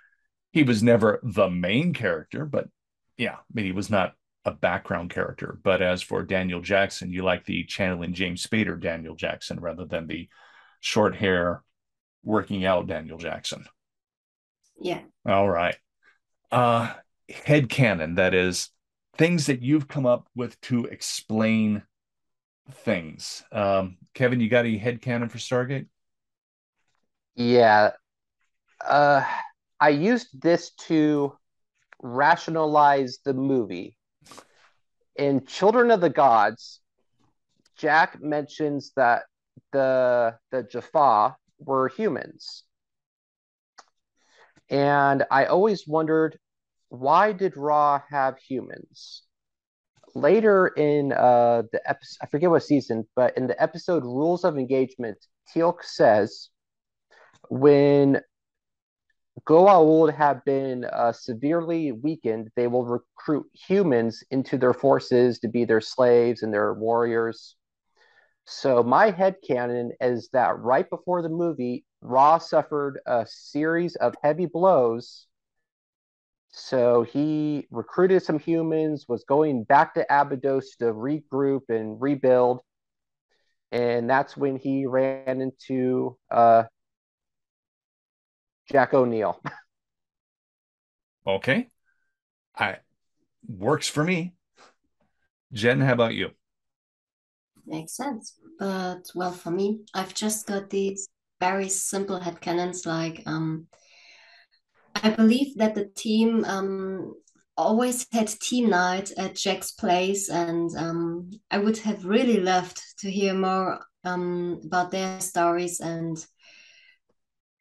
[0.52, 2.68] He was never the main character, but
[3.16, 4.12] yeah, I mean, he was not
[4.44, 5.58] a background character.
[5.64, 10.06] But as for Daniel Jackson, you like the channeling James Spader Daniel Jackson rather than
[10.06, 10.28] the
[10.80, 11.62] short hair
[12.22, 13.64] working out Daniel Jackson.
[14.80, 15.00] Yeah.
[15.26, 15.76] All right.
[16.50, 16.92] Uh
[17.28, 18.70] head canon, that is
[19.16, 21.82] things that you've come up with to explain
[22.70, 23.42] things.
[23.52, 25.86] Um, Kevin, you got any head canon for Stargate?
[27.36, 27.90] yeah
[28.86, 29.24] uh
[29.80, 31.36] i used this to
[32.00, 33.96] rationalize the movie
[35.16, 36.80] in children of the gods
[37.76, 39.24] jack mentions that
[39.72, 42.64] the the jaffa were humans
[44.70, 46.38] and i always wondered
[46.88, 49.22] why did ra have humans
[50.14, 54.56] later in uh the episode i forget what season but in the episode rules of
[54.56, 55.18] engagement
[55.52, 56.50] teal'c says
[57.50, 58.20] when
[59.46, 65.64] Goa'uld have been uh, severely weakened, they will recruit humans into their forces to be
[65.64, 67.56] their slaves and their warriors.
[68.46, 74.14] So my head headcanon is that right before the movie, Ra suffered a series of
[74.22, 75.26] heavy blows.
[76.50, 82.60] So he recruited some humans, was going back to Abydos to regroup and rebuild.
[83.72, 86.64] And that's when he ran into uh,
[88.70, 89.40] Jack O'Neill.
[91.26, 91.68] Okay.
[92.54, 92.76] I
[93.48, 94.34] works for me.
[95.54, 96.32] Jen, how about you?
[97.64, 98.34] Makes sense.
[98.58, 101.08] But well, for me, I've just got these
[101.40, 103.66] very simple headcanons like um
[104.94, 107.14] I believe that the team um
[107.56, 113.10] always had team night at Jack's place and um I would have really loved to
[113.10, 116.16] hear more um about their stories and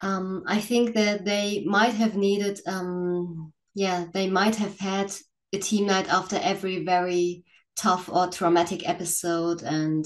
[0.02, 5.12] um I think that they might have needed um yeah, they might have had
[5.52, 7.44] a team night after every very
[7.76, 10.06] tough or traumatic episode and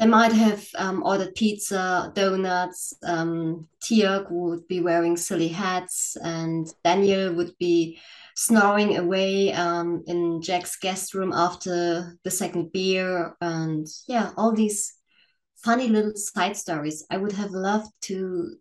[0.00, 2.94] they might have um, ordered pizza, donuts.
[3.02, 8.00] Um, Teal'c would be wearing silly hats, and Daniel would be
[8.34, 13.36] snoring away um, in Jack's guest room after the second beer.
[13.42, 14.94] And yeah, all these
[15.62, 17.04] funny little side stories.
[17.10, 18.54] I would have loved to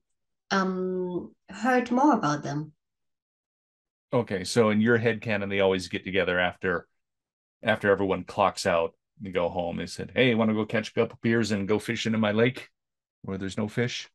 [0.52, 2.74] um, heard more about them.
[4.12, 6.86] Okay, so in your head canon, they always get together after
[7.64, 9.78] after everyone clocks out You go home.
[9.78, 12.32] They said, "Hey, want to go catch a couple beers and go fishing in my
[12.32, 12.70] lake
[13.24, 14.10] where there's no fish?"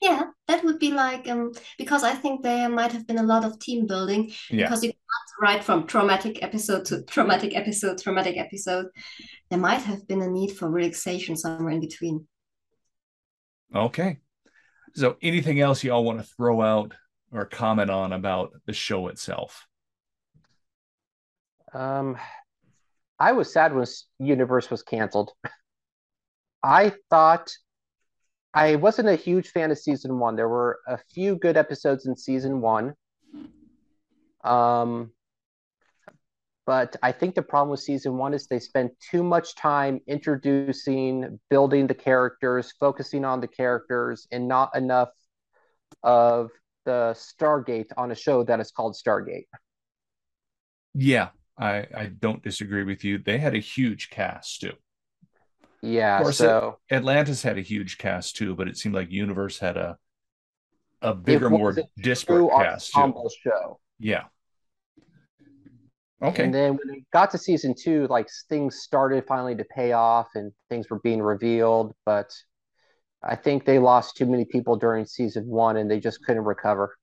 [0.00, 3.44] Yeah, that would be like um because I think there might have been a lot
[3.44, 4.64] of team building Yeah.
[4.64, 8.86] because you can't write from traumatic episode to traumatic episode, traumatic episode.
[9.50, 12.26] There might have been a need for relaxation somewhere in between.
[13.74, 14.18] Okay.
[14.94, 16.94] So, anything else y'all want to throw out
[17.30, 19.66] or comment on about the show itself?
[21.72, 22.16] Um,
[23.20, 23.86] I was sad when
[24.18, 25.30] Universe was canceled.
[26.62, 27.52] I thought
[28.54, 30.36] I wasn't a huge fan of season one.
[30.36, 32.94] There were a few good episodes in season one.
[34.42, 35.12] Um,
[36.64, 41.38] but I think the problem with season one is they spent too much time introducing,
[41.50, 45.10] building the characters, focusing on the characters, and not enough
[46.02, 46.50] of
[46.86, 49.46] the Stargate on a show that is called Stargate.
[50.94, 51.28] Yeah,
[51.60, 53.18] I I don't disagree with you.
[53.18, 54.72] They had a huge cast too.
[55.82, 59.58] Yeah, Of course, so Atlantis had a huge cast too, but it seemed like Universe
[59.58, 59.96] had a
[61.02, 63.28] a bigger, more disparate true cast too.
[63.42, 63.80] show.
[63.98, 64.24] Yeah.
[66.22, 66.44] Okay.
[66.44, 70.28] And then when it got to season two, like things started finally to pay off
[70.34, 71.94] and things were being revealed.
[72.04, 72.30] But
[73.22, 76.96] I think they lost too many people during season one and they just couldn't recover.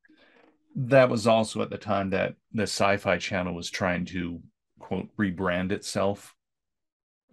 [0.78, 4.42] That was also at the time that the sci-fi channel was trying to
[4.80, 6.36] quote rebrand itself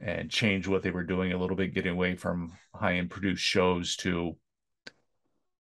[0.00, 3.96] and change what they were doing a little bit getting away from high-end produced shows
[3.96, 4.36] to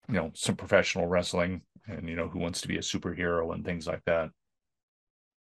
[0.07, 3.65] you know some professional wrestling and you know who wants to be a superhero and
[3.65, 4.29] things like that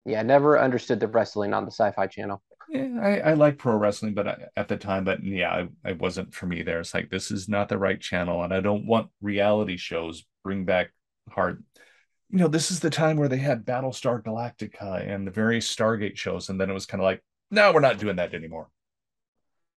[0.06, 2.42] Yeah, I never understood the wrestling on the sci fi channel.
[2.70, 5.92] yeah i, I like pro wrestling but I, at the time but yeah I, I
[5.94, 8.86] wasn't for me there it's like this is not the right channel and i don't
[8.86, 10.92] want reality shows bring back
[11.30, 11.64] hard
[12.32, 16.16] you know this is the time where they had battlestar galactica and the various stargate
[16.16, 18.70] shows and then it was kind of like no we're not doing that anymore.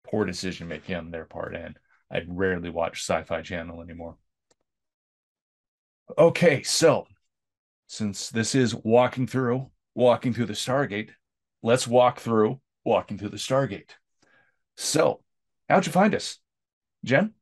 [0.04, 1.78] Poor decision making on their part and
[2.12, 4.18] i rarely watch sci-fi channel anymore.
[6.18, 7.08] Okay so
[7.88, 11.12] since this is walking through walking through the stargate
[11.64, 13.92] let's walk through walking through the stargate.
[14.76, 15.22] So
[15.70, 16.38] how'd you find us
[17.06, 17.34] jen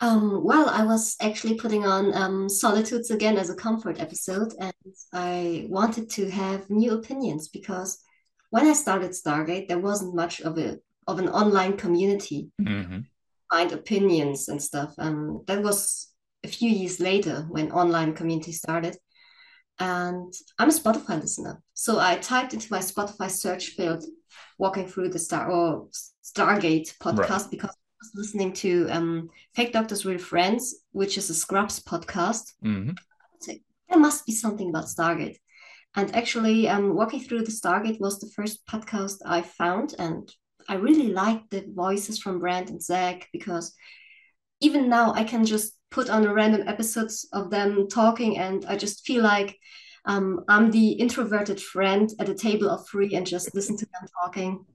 [0.00, 4.72] Um, well, I was actually putting on um, Solitudes again as a comfort episode, and
[5.12, 7.98] I wanted to have new opinions because
[8.50, 13.00] when I started Stargate, there wasn't much of a of an online community mm-hmm.
[13.50, 14.94] find opinions and stuff.
[14.98, 16.08] Um, that was
[16.44, 18.96] a few years later when online community started.
[19.80, 24.04] And I'm a Spotify listener, so I typed into my Spotify search field,
[24.58, 25.88] walking through the Star or
[26.24, 31.34] Stargate podcast because I was listening to um, Fake Doctors Real Friends, which is a
[31.34, 32.52] Scrubs podcast.
[32.64, 32.92] Mm-hmm.
[33.88, 35.36] There must be something about Stargate.
[35.96, 40.30] And actually, um, walking through the Stargate was the first podcast I found, and
[40.68, 43.74] I really liked the voices from Brent and Zach because
[44.60, 48.76] even now I can just put on a random episodes of them talking, and I
[48.76, 49.56] just feel like
[50.04, 54.08] um, I'm the introverted friend at a table of three and just listen to them
[54.22, 54.66] talking.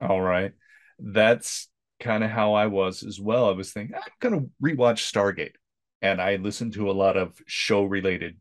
[0.00, 0.52] All right.
[0.98, 1.68] That's
[2.00, 3.48] kind of how I was as well.
[3.48, 5.54] I was thinking, I'm going to rewatch Stargate.
[6.00, 8.36] And I listened to a lot of show related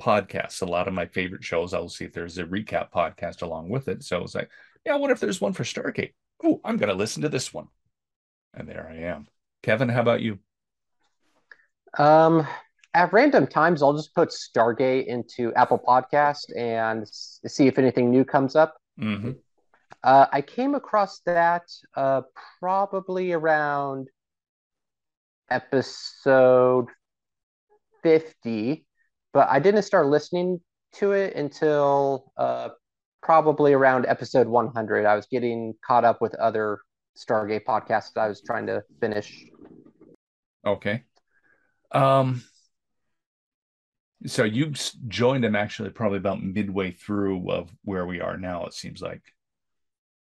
[0.00, 0.62] podcasts.
[0.62, 3.88] A lot of my favorite shows, I'll see if there's a recap podcast along with
[3.88, 4.04] it.
[4.04, 4.48] So I was like,
[4.86, 6.14] yeah, what if there's one for Stargate?
[6.42, 7.66] Oh, I'm going to listen to this one.
[8.54, 9.26] And there I am.
[9.62, 10.38] Kevin, how about you?
[11.98, 12.46] Um,
[12.94, 18.24] at random times, I'll just put Stargate into Apple Podcast and see if anything new
[18.24, 18.76] comes up.
[18.98, 19.32] Mm-hmm.
[20.02, 22.22] Uh, I came across that uh,
[22.58, 24.08] probably around
[25.50, 26.86] episode
[28.02, 28.86] 50,
[29.32, 30.60] but I didn't start listening
[30.94, 32.70] to it until uh,
[33.22, 35.04] probably around episode 100.
[35.04, 36.78] I was getting caught up with other
[37.16, 39.44] Stargate podcasts I was trying to finish.
[40.66, 41.02] Okay.
[41.92, 42.42] Um,
[44.26, 44.72] so you
[45.08, 49.22] joined them actually probably about midway through of where we are now, it seems like.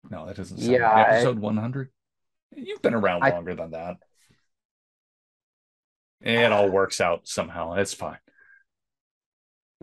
[0.09, 1.07] No, that doesn't sound Yeah, right.
[1.07, 1.89] I- Episode 100?
[2.55, 3.97] You've been around I- longer than that.
[6.21, 7.73] It all works out somehow.
[7.73, 8.19] It's fine.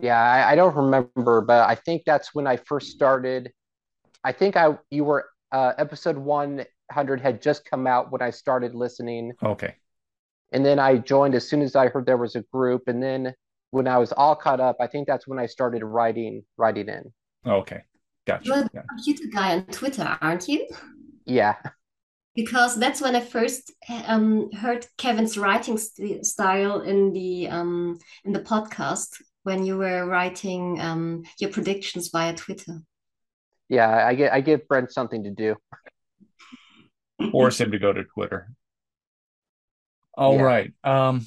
[0.01, 3.51] Yeah, I, I don't remember, but I think that's when I first started.
[4.23, 8.73] I think I you were uh, episode 100 had just come out when I started
[8.75, 9.75] listening, Okay.
[10.53, 13.33] and then I joined as soon as I heard there was a group, and then
[13.71, 17.11] when I was all caught up, I think that's when I started writing writing in.
[17.45, 17.81] Okay.
[18.29, 18.45] Gotcha.
[18.45, 18.81] You're the Yeah.
[18.89, 20.67] computer guy on Twitter, aren't you?
[21.25, 21.55] Yeah,
[22.35, 23.71] because that's when I first
[24.07, 30.05] um, heard Kevin's writing st style in the um, in the podcast when you were
[30.05, 32.81] writing um, your predictions via Twitter.
[33.67, 35.55] Yeah, I get I give Brent something to do.
[37.31, 38.49] Force him to go to Twitter.
[40.17, 40.41] All Yeah.
[40.41, 40.73] right.
[40.83, 41.25] Um,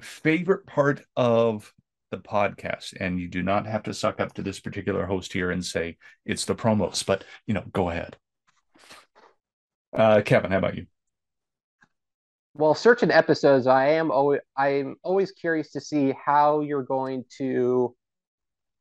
[0.00, 1.72] favorite part of
[2.12, 5.50] the podcast, and you do not have to suck up to this particular host here
[5.50, 8.16] and say it's the promos, but you know, go ahead.
[9.92, 10.86] Uh, Kevin, how about you?
[12.54, 17.96] Well, certain episodes, I am always I'm always curious to see how you're going to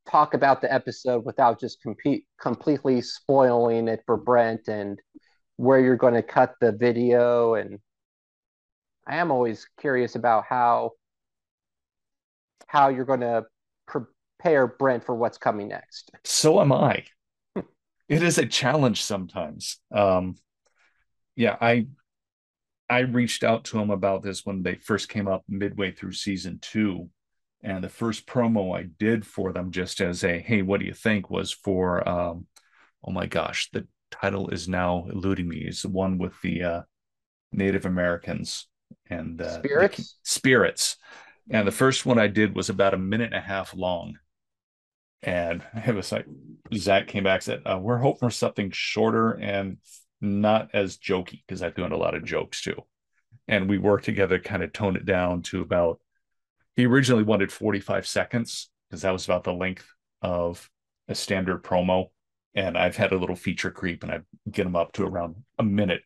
[0.09, 1.77] talk about the episode without just
[2.39, 4.99] completely spoiling it for Brent and
[5.55, 7.53] where you're going to cut the video.
[7.53, 7.79] And
[9.07, 10.91] I am always curious about how
[12.71, 13.43] how you're going to
[13.85, 16.09] prepare Brent for what's coming next.
[16.23, 17.03] So am I.
[18.07, 19.77] it is a challenge sometimes.
[19.93, 20.35] Um,
[21.35, 21.87] yeah, I
[22.89, 26.59] I reached out to him about this when they first came up midway through season
[26.61, 27.09] two.
[27.61, 30.93] And the first promo I did for them, just as a hey, what do you
[30.93, 32.47] think, was for um,
[33.03, 35.57] oh my gosh, the title is now eluding me.
[35.57, 36.81] It's the one with the uh,
[37.51, 38.67] Native Americans
[39.09, 40.95] and uh, the Spirits?
[41.51, 44.17] And the first one I did was about a minute and a half long.
[45.21, 46.25] And it was like
[46.73, 49.77] Zach came back said, uh, We're hoping for something shorter and
[50.21, 52.77] not as jokey because I've doing a lot of jokes too.
[53.47, 55.99] And we worked together, to kind of tone it down to about,
[56.75, 59.87] he originally wanted 45 seconds because that was about the length
[60.21, 60.69] of
[61.07, 62.07] a standard promo.
[62.55, 65.63] And I've had a little feature creep and I get them up to around a
[65.63, 66.03] minute.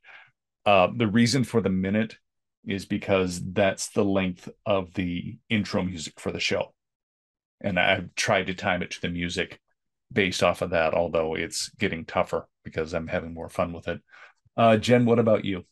[0.65, 2.17] Uh, the reason for the minute
[2.67, 6.73] is because that's the length of the intro music for the show.
[7.61, 9.59] And I've tried to time it to the music
[10.11, 14.01] based off of that, although it's getting tougher because I'm having more fun with it.
[14.57, 15.65] Uh, Jen, what about you?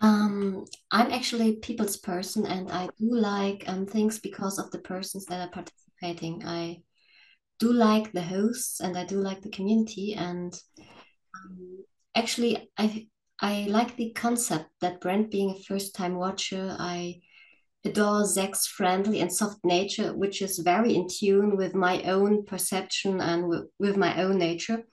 [0.00, 5.26] Um, I'm actually people's person, and I do like um, things because of the persons
[5.26, 6.44] that are participating.
[6.46, 6.82] I
[7.58, 10.52] do like the hosts, and I do like the community, and
[11.34, 13.06] um, actually, I
[13.40, 17.20] I like the concept that Brent being a first-time watcher, I
[17.84, 23.20] adore Zach's friendly and soft nature, which is very in tune with my own perception
[23.20, 24.84] and with my own nature.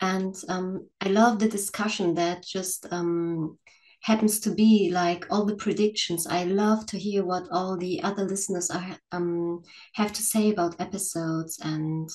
[0.00, 3.58] And um, I love the discussion that just um,
[4.02, 6.26] happens to be like all the predictions.
[6.26, 9.62] I love to hear what all the other listeners are um,
[9.94, 11.58] have to say about episodes.
[11.62, 12.08] And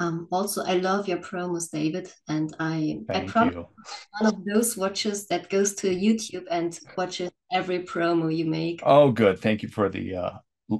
[0.00, 2.10] um, also, I love your promos, David.
[2.26, 3.66] And I, I Thank promise you.
[4.18, 8.80] one of those watchers that goes to YouTube and watches every promo you make.
[8.82, 9.38] Oh, good.
[9.40, 10.78] Thank you for the uh,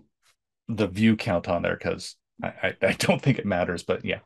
[0.68, 4.20] the view count on there because I, I I don't think it matters, but yeah.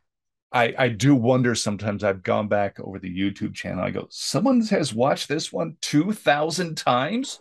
[0.53, 3.83] I, I do wonder sometimes I've gone back over the YouTube channel.
[3.83, 7.41] I go, someone has watched this one 2,000 times.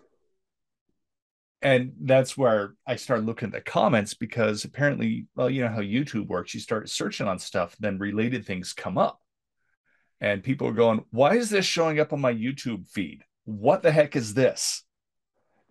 [1.64, 5.80] And that's where I started looking at the comments because apparently, well, you know how
[5.80, 6.53] YouTube works.
[6.53, 9.22] You start searching on stuff, then related things come up.
[10.20, 13.24] And people are going, why is this showing up on my YouTube feed?
[13.45, 14.84] What the heck is this?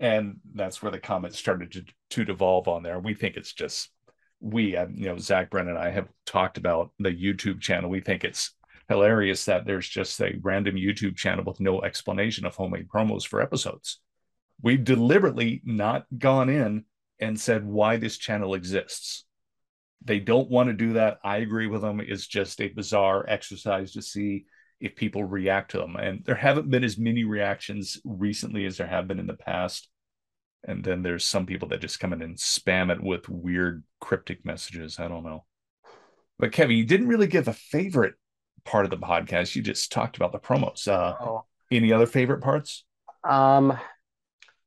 [0.01, 2.99] And that's where the comments started to, to devolve on there.
[2.99, 3.90] We think it's just
[4.40, 7.88] we, uh, you know, Zach Brennan and I have talked about the YouTube channel.
[7.88, 8.55] We think it's
[8.88, 13.40] hilarious that there's just a random YouTube channel with no explanation of homemade promos for
[13.40, 14.01] episodes.
[14.62, 16.84] We've deliberately not gone in
[17.20, 19.24] and said why this channel exists.
[20.04, 21.18] They don't want to do that.
[21.24, 22.00] I agree with them.
[22.00, 24.46] It's just a bizarre exercise to see
[24.80, 25.94] if people react to them.
[25.96, 29.88] And there haven't been as many reactions recently as there have been in the past.
[30.66, 34.44] And then there's some people that just come in and spam it with weird cryptic
[34.44, 34.98] messages.
[34.98, 35.44] I don't know.
[36.38, 38.14] But Kevin, you didn't really give a favorite
[38.64, 39.54] part of the podcast.
[39.54, 40.86] You just talked about the promos.
[40.88, 41.44] Uh, Oh.
[41.70, 42.84] any other favorite parts?
[43.28, 43.78] Um,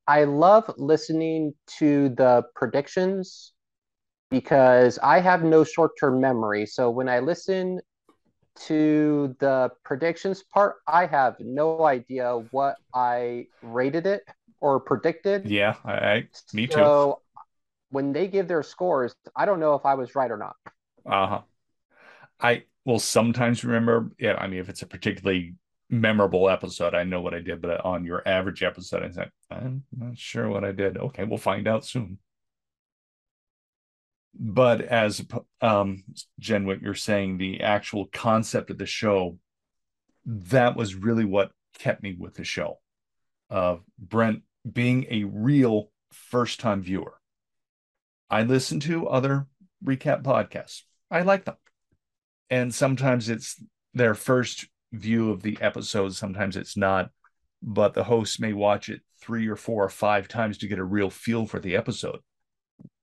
[0.08, 3.53] I love listening to the predictions
[4.30, 6.66] because I have no short-term memory.
[6.66, 7.80] So when I listen
[8.68, 14.24] to the predictions part, I have no idea what I rated it
[14.62, 15.49] or predicted.
[15.49, 16.74] Yeah, I, I me too.
[16.74, 17.22] So
[17.89, 20.56] when they give their scores, I don't know if I was right or not.
[21.06, 21.41] Uh-huh.
[22.39, 25.56] I will sometimes remember, yeah, I mean, if it's a particularly
[25.90, 29.84] memorable episode, I know what I did, but on your average episode, I said, I'm
[29.96, 30.98] not sure what I did.
[30.98, 32.18] Okay, we'll find out soon.
[34.38, 35.26] But as
[35.62, 36.04] um,
[36.40, 39.38] Jen, what you're saying, the actual concept of the show,
[40.26, 42.80] that was really what kept me with the show.
[43.50, 47.14] Of Brent being a real first time viewer.
[48.30, 49.48] I listen to other
[49.84, 50.82] recap podcasts.
[51.12, 51.56] I like them.
[52.50, 53.62] And sometimes it's
[53.94, 57.10] their first view of the episode, sometimes it's not.
[57.62, 60.84] But the host may watch it three or four or five times to get a
[60.84, 62.20] real feel for the episode.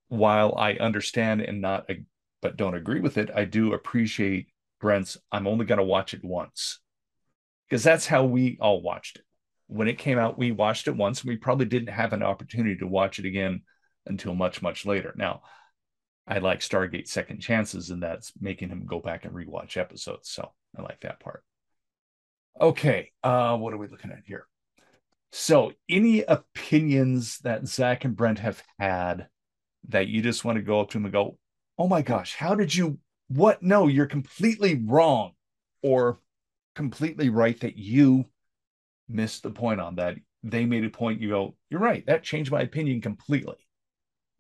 [0.09, 1.89] While I understand and not,
[2.41, 4.49] but don't agree with it, I do appreciate
[4.81, 6.81] Brent's I'm only going to watch it once.
[7.69, 9.25] Because that's how we all watched it.
[9.67, 12.77] When it came out, we watched it once and we probably didn't have an opportunity
[12.77, 13.63] to watch it again
[14.07, 15.15] until much, much later.
[15.17, 15.43] Now,
[16.27, 20.29] I like Stargate second chances, and that's making him go back and rewatch episodes.
[20.31, 21.43] So I like that part.
[22.61, 24.47] Okay, uh, what are we looking at here?
[25.33, 29.29] So, any opinions that Zach and Brent have had
[29.89, 31.39] that you just want to go up to him and go,
[31.79, 32.99] "Oh my gosh, how did you?
[33.29, 33.63] What?
[33.63, 35.33] No, you're completely wrong,"
[35.83, 36.21] or
[36.75, 38.27] completely right that you
[39.09, 40.17] missed the point on that.
[40.43, 41.21] They made a point.
[41.21, 42.05] You go, "You're right.
[42.07, 43.57] That changed my opinion completely."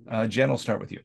[0.08, 1.00] Uh, Jen, I'll start with you.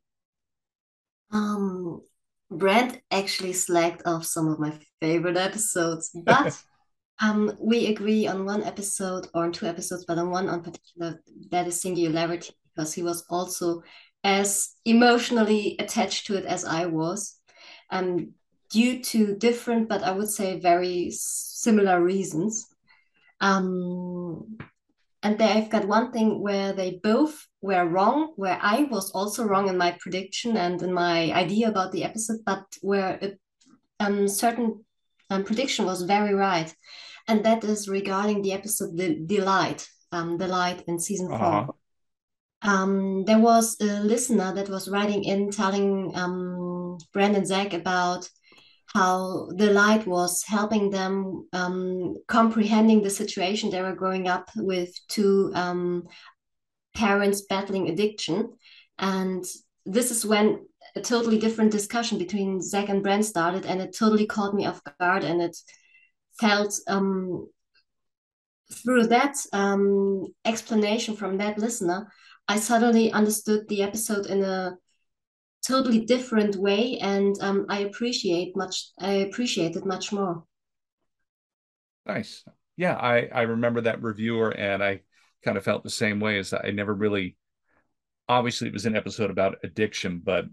[1.31, 2.01] Um,
[2.49, 6.57] Brent actually slacked off some of my favorite episodes, but
[7.19, 11.21] um, we agree on one episode or on two episodes, but on one on particular
[11.51, 13.81] that is singularity because he was also
[14.23, 17.39] as emotionally attached to it as I was,
[17.89, 18.33] um,
[18.69, 22.67] due to different, but I would say very similar reasons.
[23.39, 24.57] Um,
[25.23, 29.69] and I've got one thing where they both were wrong, where I was also wrong
[29.69, 33.33] in my prediction and in my idea about the episode, but where a
[33.99, 34.85] um, certain
[35.29, 36.73] um, prediction was very right.
[37.27, 41.65] And that is regarding the episode The, the Light, um, The Light in season uh-huh.
[41.65, 41.75] four.
[42.61, 48.27] Um, there was a listener that was writing in telling um, Brent and Zach about
[48.93, 54.89] how the light was helping them um, comprehending the situation they were growing up with
[55.09, 56.07] two um,
[56.95, 58.49] parents battling addiction.
[58.97, 59.45] And
[59.85, 60.65] this is when
[60.95, 64.81] a totally different discussion between Zach and Brent started, and it totally caught me off
[64.99, 65.23] guard.
[65.23, 65.55] And it
[66.39, 67.47] felt um,
[68.71, 72.11] through that um, explanation from that listener,
[72.47, 74.77] I suddenly understood the episode in a
[75.65, 78.89] totally different way, and um, I appreciate much.
[78.99, 80.43] I appreciate it much more.
[82.05, 82.45] Nice.
[82.77, 85.01] Yeah, I I remember that reviewer, and I
[85.43, 86.39] kind of felt the same way.
[86.39, 87.35] As I never really,
[88.29, 90.45] obviously, it was an episode about addiction, but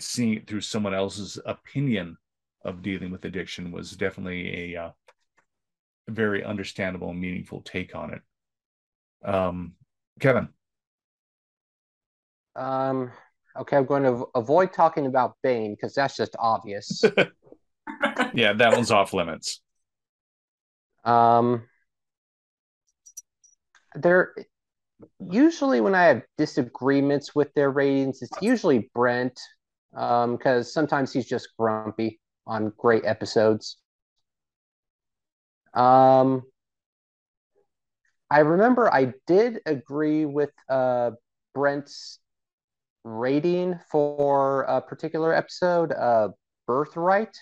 [0.00, 2.16] seeing it through someone else's opinion
[2.64, 5.07] of dealing with addiction was definitely a, uh, a
[6.08, 8.22] very understandable and meaningful take on it.
[9.28, 9.74] Um,
[10.20, 10.48] Kevin.
[12.56, 13.12] Um,
[13.58, 17.02] Okay, I'm going to avoid talking about Bane because that's just obvious.
[18.34, 19.60] yeah, that one's off limits.
[21.04, 21.64] Um,
[23.94, 24.34] there
[25.18, 29.38] usually when I have disagreements with their ratings, it's usually Brent
[29.92, 33.78] because um, sometimes he's just grumpy on great episodes.
[35.74, 36.44] Um,
[38.30, 41.12] I remember I did agree with uh,
[41.54, 42.18] Brent's
[43.04, 46.28] rating for a particular episode, uh,
[46.66, 47.36] Birthright,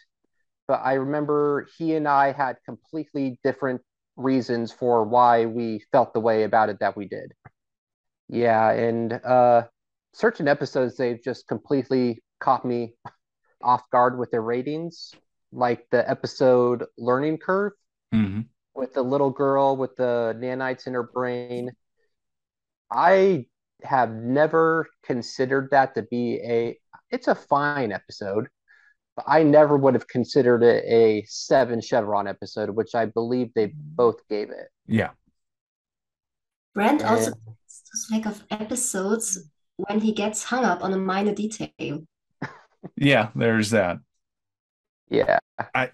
[0.69, 3.83] but I remember he and I had completely different
[4.17, 7.33] reasons for why we felt the way about it that we did.
[8.29, 9.65] Yeah, and uh,
[10.15, 12.95] certain episodes they've just completely caught me
[13.63, 15.13] off guard with their ratings,
[15.53, 17.73] like the episode Learning Curve
[18.15, 18.41] mm-hmm.
[18.75, 21.73] with the little girl with the nanites in her brain.
[22.91, 23.47] I
[23.83, 26.79] have never considered that to be a
[27.11, 28.49] it's a fine episode
[29.15, 33.73] but i never would have considered it a seven chevron episode which i believe they
[33.75, 34.69] both gave it.
[34.87, 35.11] Yeah.
[36.75, 37.11] Brent and...
[37.11, 37.33] also
[38.11, 42.05] like of episodes when he gets hung up on a minor detail.
[42.97, 43.99] Yeah there's that.
[45.09, 45.39] Yeah.
[45.75, 45.91] I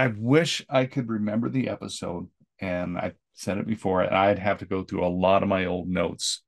[0.00, 2.28] i wish i could remember the episode
[2.60, 5.66] and i said it before and i'd have to go through a lot of my
[5.66, 6.42] old notes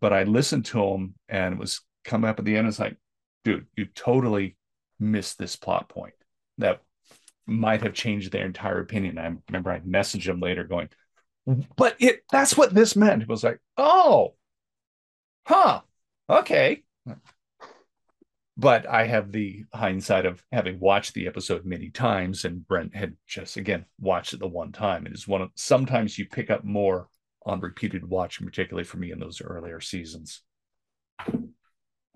[0.00, 2.68] but I listened to him and it was coming up at the end.
[2.68, 2.96] It's like,
[3.44, 4.56] dude, you totally
[4.98, 6.14] missed this plot point
[6.58, 6.82] that
[7.46, 9.18] might have changed their entire opinion.
[9.18, 10.88] I remember I messaged him later going,
[11.76, 13.22] but it that's what this meant.
[13.22, 14.34] It was like, oh,
[15.46, 15.82] huh,
[16.28, 16.82] okay.
[18.58, 23.16] But I have the hindsight of having watched the episode many times, and Brent had
[23.26, 25.06] just again watched it the one time.
[25.06, 27.08] It is one of sometimes you pick up more
[27.44, 30.42] on repeated watching, particularly for me in those earlier seasons.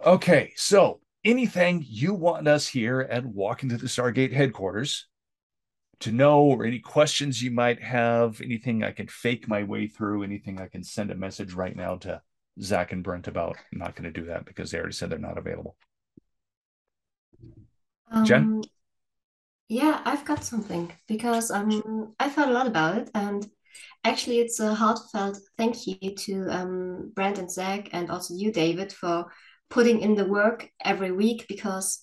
[0.05, 5.09] Okay, so anything you want us here at Walking to the Stargate headquarters
[6.01, 10.22] to know, or any questions you might have, anything I can fake my way through,
[10.22, 12.22] anything I can send a message right now to
[12.62, 13.59] Zach and Brent about.
[13.72, 15.76] I'm not going to do that because they already said they're not available.
[18.11, 18.62] Um, Jen?
[19.68, 23.48] Yeah, I've got something because um, I thought a lot about it and
[24.02, 28.92] Actually, it's a heartfelt thank you to um, Brent and Zach and also you, David,
[28.92, 29.26] for
[29.68, 32.02] putting in the work every week because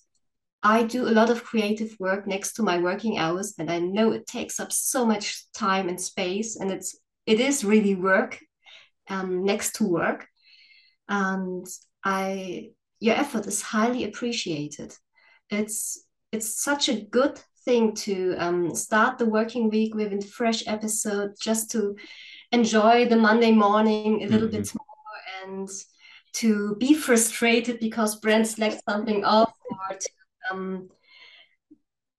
[0.61, 4.11] I do a lot of creative work next to my working hours, and I know
[4.11, 6.95] it takes up so much time and space, and it's
[7.25, 8.39] it is really work
[9.09, 10.27] um, next to work,
[11.09, 11.65] and
[12.03, 14.93] I your effort is highly appreciated.
[15.49, 20.63] It's it's such a good thing to um, start the working week with a fresh
[20.67, 21.95] episode, just to
[22.51, 24.57] enjoy the Monday morning a little mm-hmm.
[24.57, 25.69] bit more and
[26.33, 30.09] to be frustrated because Brent slacked something off or to
[30.51, 30.89] um,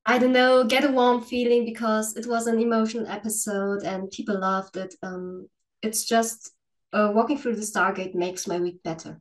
[0.05, 4.41] I don't know, get a warm feeling because it was an emotional episode and people
[4.41, 4.95] loved it.
[5.03, 5.49] Um,
[5.83, 6.51] it's just
[6.95, 9.21] uh, walking through the Stargate makes my week better.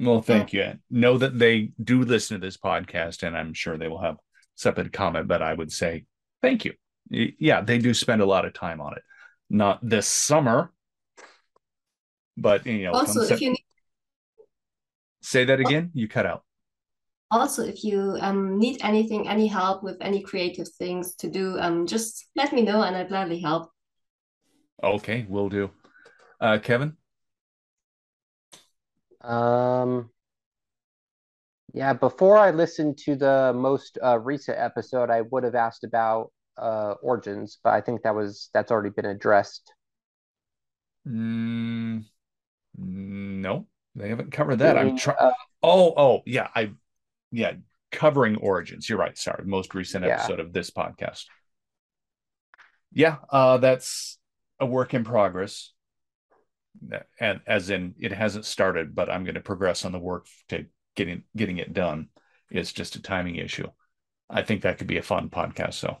[0.00, 0.74] Well, thank you.
[0.90, 4.16] Know that they do listen to this podcast, and I'm sure they will have
[4.54, 5.26] separate comment.
[5.26, 6.04] But I would say
[6.40, 6.74] thank you.
[7.10, 9.02] Yeah, they do spend a lot of time on it.
[9.50, 10.72] Not this summer,
[12.36, 12.92] but you know.
[12.92, 13.64] Also, if you need...
[15.20, 16.44] say that again, you cut out
[17.30, 21.86] also if you um, need anything any help with any creative things to do um,
[21.86, 23.70] just let me know and i'd gladly help
[24.82, 25.70] okay will do
[26.40, 26.96] uh, kevin
[29.22, 30.10] um
[31.74, 36.30] yeah before i listened to the most uh, recent episode i would have asked about
[36.56, 39.72] uh, origins but i think that was that's already been addressed
[41.06, 42.02] mm,
[42.76, 46.70] no they haven't covered that i'm trying uh, oh oh yeah i
[47.30, 47.52] yeah,
[47.92, 48.88] covering origins.
[48.88, 49.16] You're right.
[49.16, 50.14] Sorry, most recent yeah.
[50.14, 51.24] episode of this podcast.
[52.92, 54.18] Yeah, uh, that's
[54.58, 55.72] a work in progress,
[57.20, 60.66] and as in it hasn't started, but I'm going to progress on the work to
[60.96, 62.08] getting getting it done.
[62.50, 63.68] It's just a timing issue.
[64.30, 65.74] I think that could be a fun podcast.
[65.74, 65.98] So.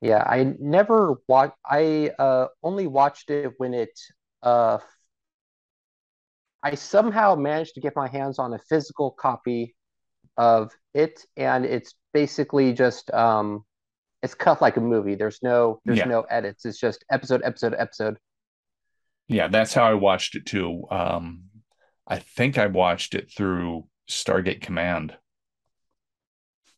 [0.00, 1.56] Yeah, I never watched.
[1.64, 3.98] I uh, only watched it when it.
[4.42, 4.78] Uh,
[6.62, 9.74] I somehow managed to get my hands on a physical copy
[10.36, 13.64] of it, and it's basically just um,
[14.22, 15.14] it's cut like a movie.
[15.14, 16.04] There's no there's yeah.
[16.04, 16.64] no edits.
[16.64, 18.18] It's just episode, episode, episode.
[19.30, 20.82] Yeah, that's how I watched it too.
[20.90, 21.44] Um,
[22.04, 25.16] I think I watched it through Stargate Command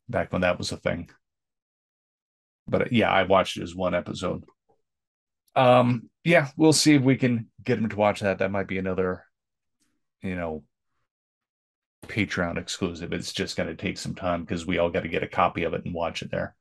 [0.06, 1.08] back when that was a thing.
[2.68, 4.44] But yeah, I watched it as one episode.
[5.56, 8.38] Um, yeah, we'll see if we can get him to watch that.
[8.40, 9.24] That might be another,
[10.20, 10.62] you know,
[12.06, 13.14] Patreon exclusive.
[13.14, 15.64] It's just going to take some time because we all got to get a copy
[15.64, 16.54] of it and watch it there.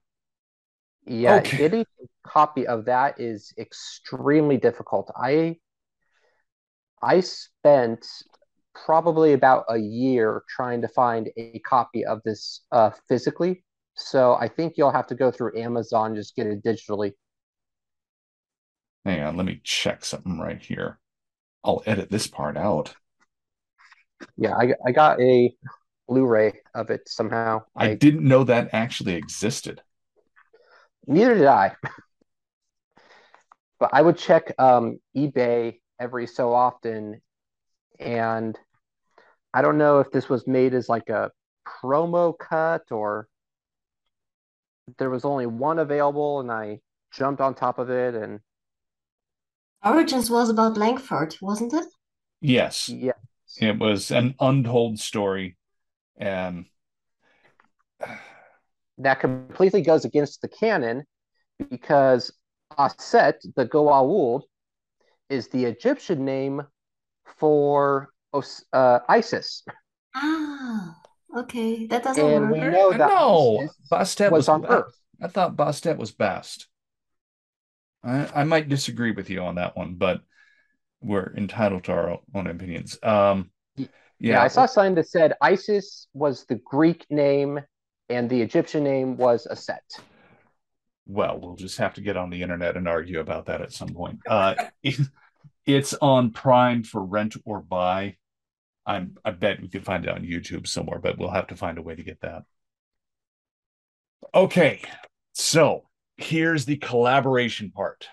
[1.05, 1.57] Yeah, okay.
[1.57, 5.11] getting a copy of that is extremely difficult.
[5.21, 5.57] I
[7.01, 8.05] I spent
[8.73, 13.63] probably about a year trying to find a copy of this uh, physically.
[13.95, 17.13] So I think you'll have to go through Amazon, just get it digitally.
[19.03, 20.99] Hang on, let me check something right here.
[21.63, 22.95] I'll edit this part out
[24.37, 25.53] yeah, I I got a
[26.07, 27.63] Blu-ray of it somehow.
[27.75, 29.81] I, I didn't know that actually existed.
[31.07, 31.75] Neither did I.
[33.79, 37.21] but I would check um, eBay every so often,
[37.99, 38.57] and
[39.53, 41.31] I don't know if this was made as like a
[41.67, 43.27] promo cut or
[44.97, 46.79] there was only one available, and I
[47.13, 48.39] jumped on top of it and.
[49.83, 51.85] Origins was about Langford, wasn't it?
[52.39, 52.87] Yes.
[52.87, 53.13] Yeah.
[53.59, 55.57] It was an untold story,
[56.17, 56.65] and
[58.97, 61.03] that completely goes against the canon
[61.69, 62.31] because
[62.77, 64.43] Aset, the Goa'uld,
[65.31, 66.61] is the Egyptian name
[67.37, 68.09] for
[68.73, 69.63] uh, Isis.
[70.15, 70.95] Ah,
[71.37, 72.53] okay, that doesn't and work.
[72.53, 74.93] we know that no, Bastet was, was on Earth.
[75.21, 76.67] I thought Bastet was Bast.
[78.03, 80.21] I, I might disagree with you on that one, but
[81.01, 82.97] we're entitled to our own opinions.
[83.03, 83.87] Um, yeah.
[84.19, 87.59] yeah, I saw something that said Isis was the Greek name
[88.09, 90.01] and the Egyptian name was Aset.
[91.07, 93.89] Well, we'll just have to get on the internet and argue about that at some
[93.89, 94.19] point.
[94.27, 94.99] Uh, it,
[95.65, 98.17] it's on Prime for rent or buy.
[98.85, 101.77] I'm, I bet we could find it on YouTube somewhere, but we'll have to find
[101.77, 102.43] a way to get that.
[104.33, 104.81] Okay,
[105.33, 105.87] so
[106.17, 108.07] here's the collaboration part.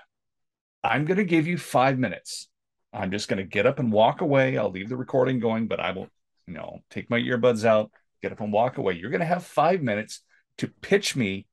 [0.84, 2.48] I'm going to give you five minutes
[2.92, 4.56] I'm just going to get up and walk away.
[4.56, 6.08] I'll leave the recording going, but I will,
[6.46, 7.90] you know, take my earbuds out,
[8.22, 8.94] get up and walk away.
[8.94, 10.22] You're going to have five minutes
[10.58, 11.46] to pitch me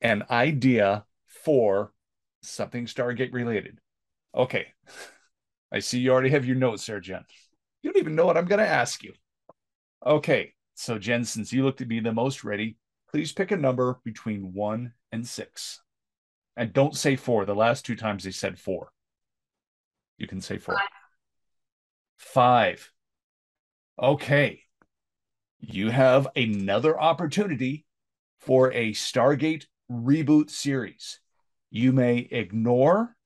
[0.00, 1.92] an idea for
[2.42, 3.78] something Stargate related.
[4.34, 4.66] Okay.
[5.72, 7.24] I see you already have your notes there, Jen.
[7.82, 9.14] You don't even know what I'm going to ask you.
[10.04, 10.52] Okay.
[10.74, 12.76] So, Jen, since you look to be the most ready,
[13.10, 15.80] please pick a number between one and six.
[16.56, 17.44] And don't say four.
[17.44, 18.92] The last two times they said four.
[20.18, 20.76] You can say four.
[20.76, 20.88] Five.
[22.18, 22.92] Five.
[24.00, 24.62] Okay.
[25.60, 27.86] you have another opportunity
[28.40, 31.20] for a Stargate reboot series.
[31.70, 33.16] You may ignore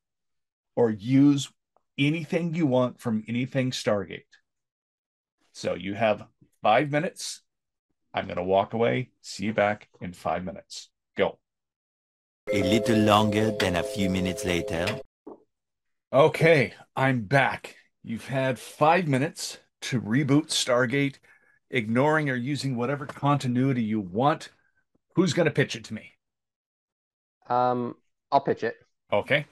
[0.77, 1.51] or use
[1.99, 4.25] anything you want from anything Stargate.
[5.53, 6.27] So you have
[6.63, 7.43] five minutes.
[8.13, 9.11] I'm going to walk away.
[9.23, 10.91] See you back in five minutes.
[11.17, 11.39] Go.
[12.53, 15.01] A little longer than a few minutes later.
[16.13, 17.77] Okay, I'm back.
[18.03, 21.17] You've had five minutes to reboot Stargate,
[21.71, 24.51] ignoring or using whatever continuity you want.
[25.15, 26.13] Who's going to pitch it to me?
[27.49, 27.97] Um,
[28.31, 28.77] I'll pitch it.
[29.13, 29.47] Okay.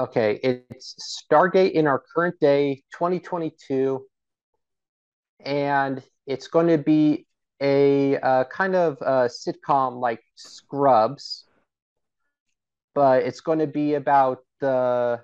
[0.00, 0.96] Okay, it's
[1.30, 4.02] Stargate in our current day, 2022,
[5.44, 7.26] and it's going to be
[7.60, 11.44] a uh, kind of a sitcom like Scrubs,
[12.94, 15.20] but it's going to be about the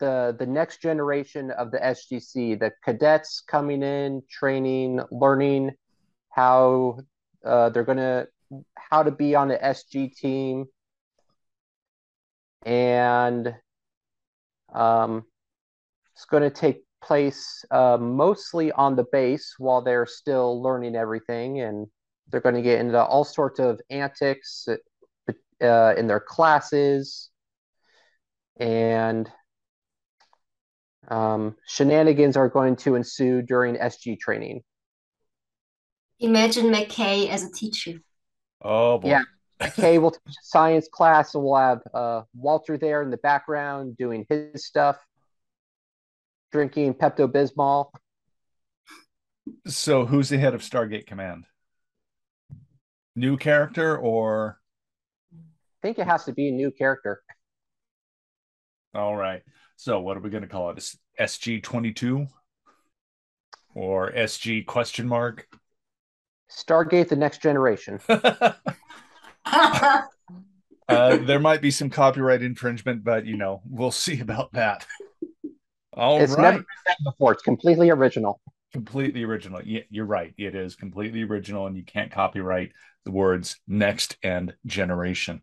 [0.00, 5.70] the the next generation of the SGC, the cadets coming in, training, learning
[6.30, 6.98] how
[7.46, 8.26] uh, they're going to
[8.74, 10.66] how to be on the SG team,
[12.66, 13.54] and
[14.72, 15.24] um,
[16.14, 21.60] it's going to take place uh, mostly on the base while they're still learning everything,
[21.60, 21.86] and
[22.28, 24.66] they're going to get into all sorts of antics
[25.62, 27.30] uh, in their classes,
[28.58, 29.30] and
[31.08, 34.62] um, shenanigans are going to ensue during SG training.
[36.20, 38.00] Imagine McKay as a teacher.
[38.60, 39.10] Oh boy.
[39.10, 39.22] Yeah.
[39.60, 43.96] McKay will teach a science class, and we'll have uh, Walter there in the background
[43.96, 44.96] doing his stuff,
[46.52, 47.90] drinking Pepto Bismol.
[49.66, 51.44] So who's the head of Stargate Command?
[53.16, 54.58] New character or?
[55.32, 57.22] I think it has to be a new character.
[58.94, 59.42] All right.
[59.76, 60.94] So what are we going to call it?
[61.20, 62.26] SG twenty two
[63.74, 65.46] or SG question mark?
[66.50, 68.00] Stargate: The Next Generation.
[69.46, 70.02] uh,
[70.88, 74.86] there might be some copyright infringement, but you know we'll see about that.
[75.92, 76.42] All it's right.
[76.42, 77.32] never been before.
[77.32, 78.40] It's completely original.
[78.72, 79.60] Completely original.
[79.64, 80.34] Yeah, you're right.
[80.36, 82.72] It is completely original, and you can't copyright
[83.04, 85.42] the words "next" and "generation."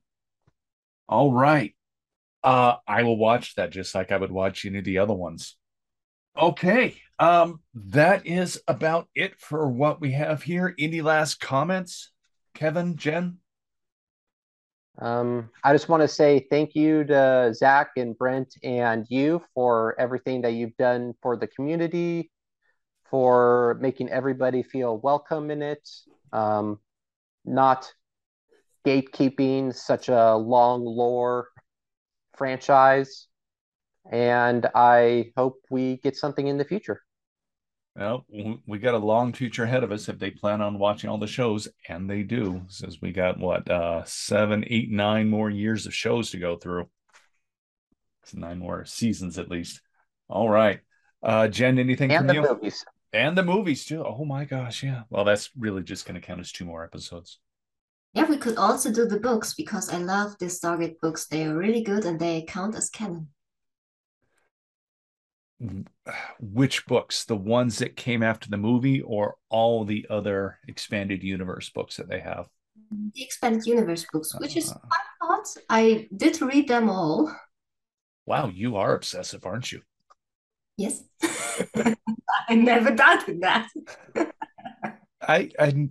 [1.08, 1.76] All right.
[2.44, 5.58] Uh, I will watch that just like I would watch any of the other ones.
[6.38, 6.98] Okay.
[7.18, 10.76] Um, that is about it for what we have here.
[10.78, 12.12] Any last comments,
[12.54, 13.38] Kevin, Jen?
[15.00, 20.00] Um, I just want to say thank you to Zach and Brent and you for
[20.00, 22.32] everything that you've done for the community,
[23.10, 25.88] for making everybody feel welcome in it,
[26.32, 26.80] um,
[27.44, 27.92] not
[28.86, 31.50] gatekeeping such a long lore
[32.38, 33.28] franchise.
[34.12, 37.02] And I hope we get something in the future.
[37.96, 38.26] Well,
[38.68, 41.28] we got a long future ahead of us if they plan on watching all the
[41.28, 45.94] shows, and they do, since we got what uh seven, eight, nine more years of
[45.94, 46.90] shows to go through.
[48.24, 49.82] It's nine more seasons at least.
[50.28, 50.82] All right.
[51.24, 52.42] Uh Jen, anything and from the you?
[52.42, 52.84] movies.
[53.14, 54.04] And the movies too.
[54.04, 55.04] Oh my gosh, yeah.
[55.10, 57.40] Well, that's really just gonna count as two more episodes.
[58.14, 61.28] Yeah, we could also do the books because I love the Stargate books.
[61.28, 63.30] They are really good and they count as canon.
[66.40, 67.26] Which books?
[67.26, 72.10] The ones that came after the movie or all the other expanded universe books that
[72.10, 72.48] they have?
[73.14, 74.76] The expanded universe books, which is Uh.
[74.80, 75.48] quite a lot.
[75.70, 77.34] I did read them all.
[78.26, 79.82] Wow, you are obsessive, aren't you?
[80.78, 81.04] Yes.
[82.50, 83.70] I never doubted that.
[85.22, 85.90] I, I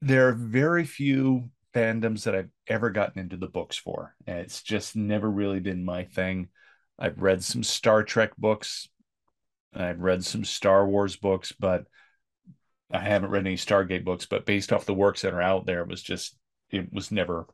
[0.00, 4.14] there are very few fandoms that I've ever gotten into the books for.
[4.26, 6.48] And it's just never really been my thing.
[6.98, 8.88] I've read some Star Trek books.
[9.74, 11.84] I've read some Star Wars books, but
[12.90, 14.26] I haven't read any Stargate books.
[14.26, 16.36] But based off the works that are out there, it was just
[16.70, 17.46] it was never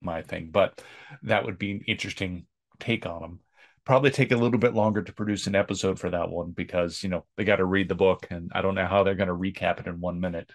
[0.00, 0.50] my thing.
[0.50, 0.82] But
[1.22, 2.46] that would be an interesting
[2.78, 3.40] take on them.
[3.84, 7.08] Probably take a little bit longer to produce an episode for that one because you
[7.08, 9.34] know they got to read the book, and I don't know how they're going to
[9.34, 10.50] recap it in one minute.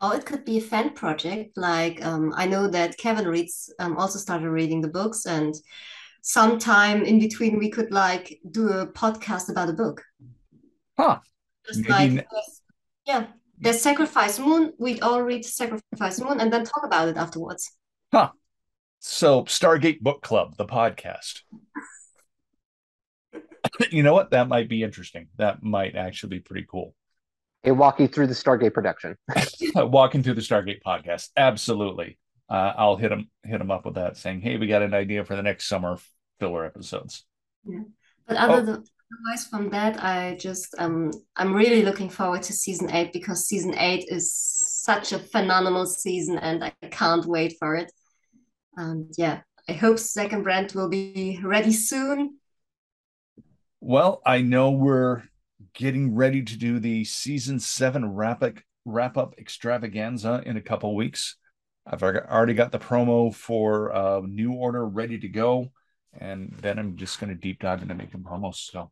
[0.00, 1.56] Or it could be a fan project.
[1.56, 5.54] Like um, I know that Kevin reads um, also started reading the books, and
[6.26, 10.02] sometime in between we could like do a podcast about a book.
[10.98, 11.20] Huh.
[11.66, 12.26] Just Maybe like ne-
[13.06, 13.26] yeah,
[13.58, 14.72] there's Sacrifice Moon.
[14.78, 17.70] We'd all read Sacrifice Moon and then talk about it afterwards.
[18.12, 18.30] Huh
[19.06, 21.42] so, Stargate Book Club, the podcast.
[23.90, 24.30] you know what?
[24.30, 25.28] That might be interesting.
[25.36, 26.94] That might actually be pretty cool.
[27.62, 29.16] It walk you through the Stargate production.
[29.74, 31.28] Walking through the Stargate podcast.
[31.36, 32.18] Absolutely.
[32.48, 35.22] Uh, I'll hit him hit them up with that, saying, "Hey, we got an idea
[35.24, 35.98] for the next summer
[36.40, 37.24] filler episodes."
[37.64, 37.82] Yeah,
[38.26, 38.64] But other Oh.
[38.66, 43.46] than Otherwise, from that, I just um, I'm really looking forward to season eight because
[43.46, 47.92] season eight is such a phenomenal season, and I can't wait for it.
[48.76, 52.38] And yeah, I hope Zach and Brent will be ready soon.
[53.80, 55.22] Well, I know we're
[55.74, 60.96] getting ready to do the season seven wrap up, wrap up extravaganza in a couple
[60.96, 61.36] weeks.
[61.86, 65.70] I've already got the promo for uh, New Order ready to go,
[66.20, 68.56] and then I'm just going to deep dive into making promos.
[68.56, 68.90] So,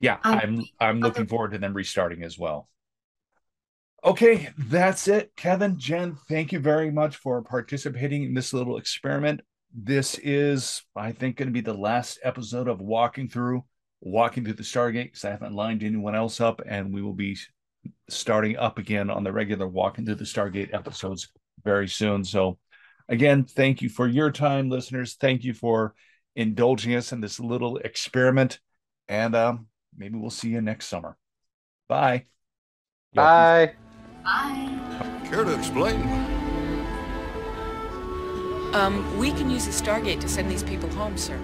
[0.00, 2.68] yeah, um, I'm I'm looking forward to them restarting as well.
[4.04, 5.32] Okay, that's it.
[5.34, 9.40] Kevin, Jen, thank you very much for participating in this little experiment.
[9.74, 13.64] This is, I think, going to be the last episode of Walking Through,
[14.02, 17.38] Walking Through the Stargate, because I haven't lined anyone else up, and we will be
[18.10, 21.30] starting up again on the regular Walking Through the Stargate episodes
[21.64, 22.24] very soon.
[22.24, 22.58] So,
[23.08, 25.14] again, thank you for your time, listeners.
[25.14, 25.94] Thank you for
[26.36, 28.60] indulging us in this little experiment,
[29.08, 29.66] and um,
[29.96, 31.16] maybe we'll see you next summer.
[31.88, 32.26] Bye.
[33.14, 33.74] Bye.
[34.24, 35.20] Bye.
[35.24, 36.02] Care to explain?
[38.74, 41.38] Um, we can use the Stargate to send these people home, sir.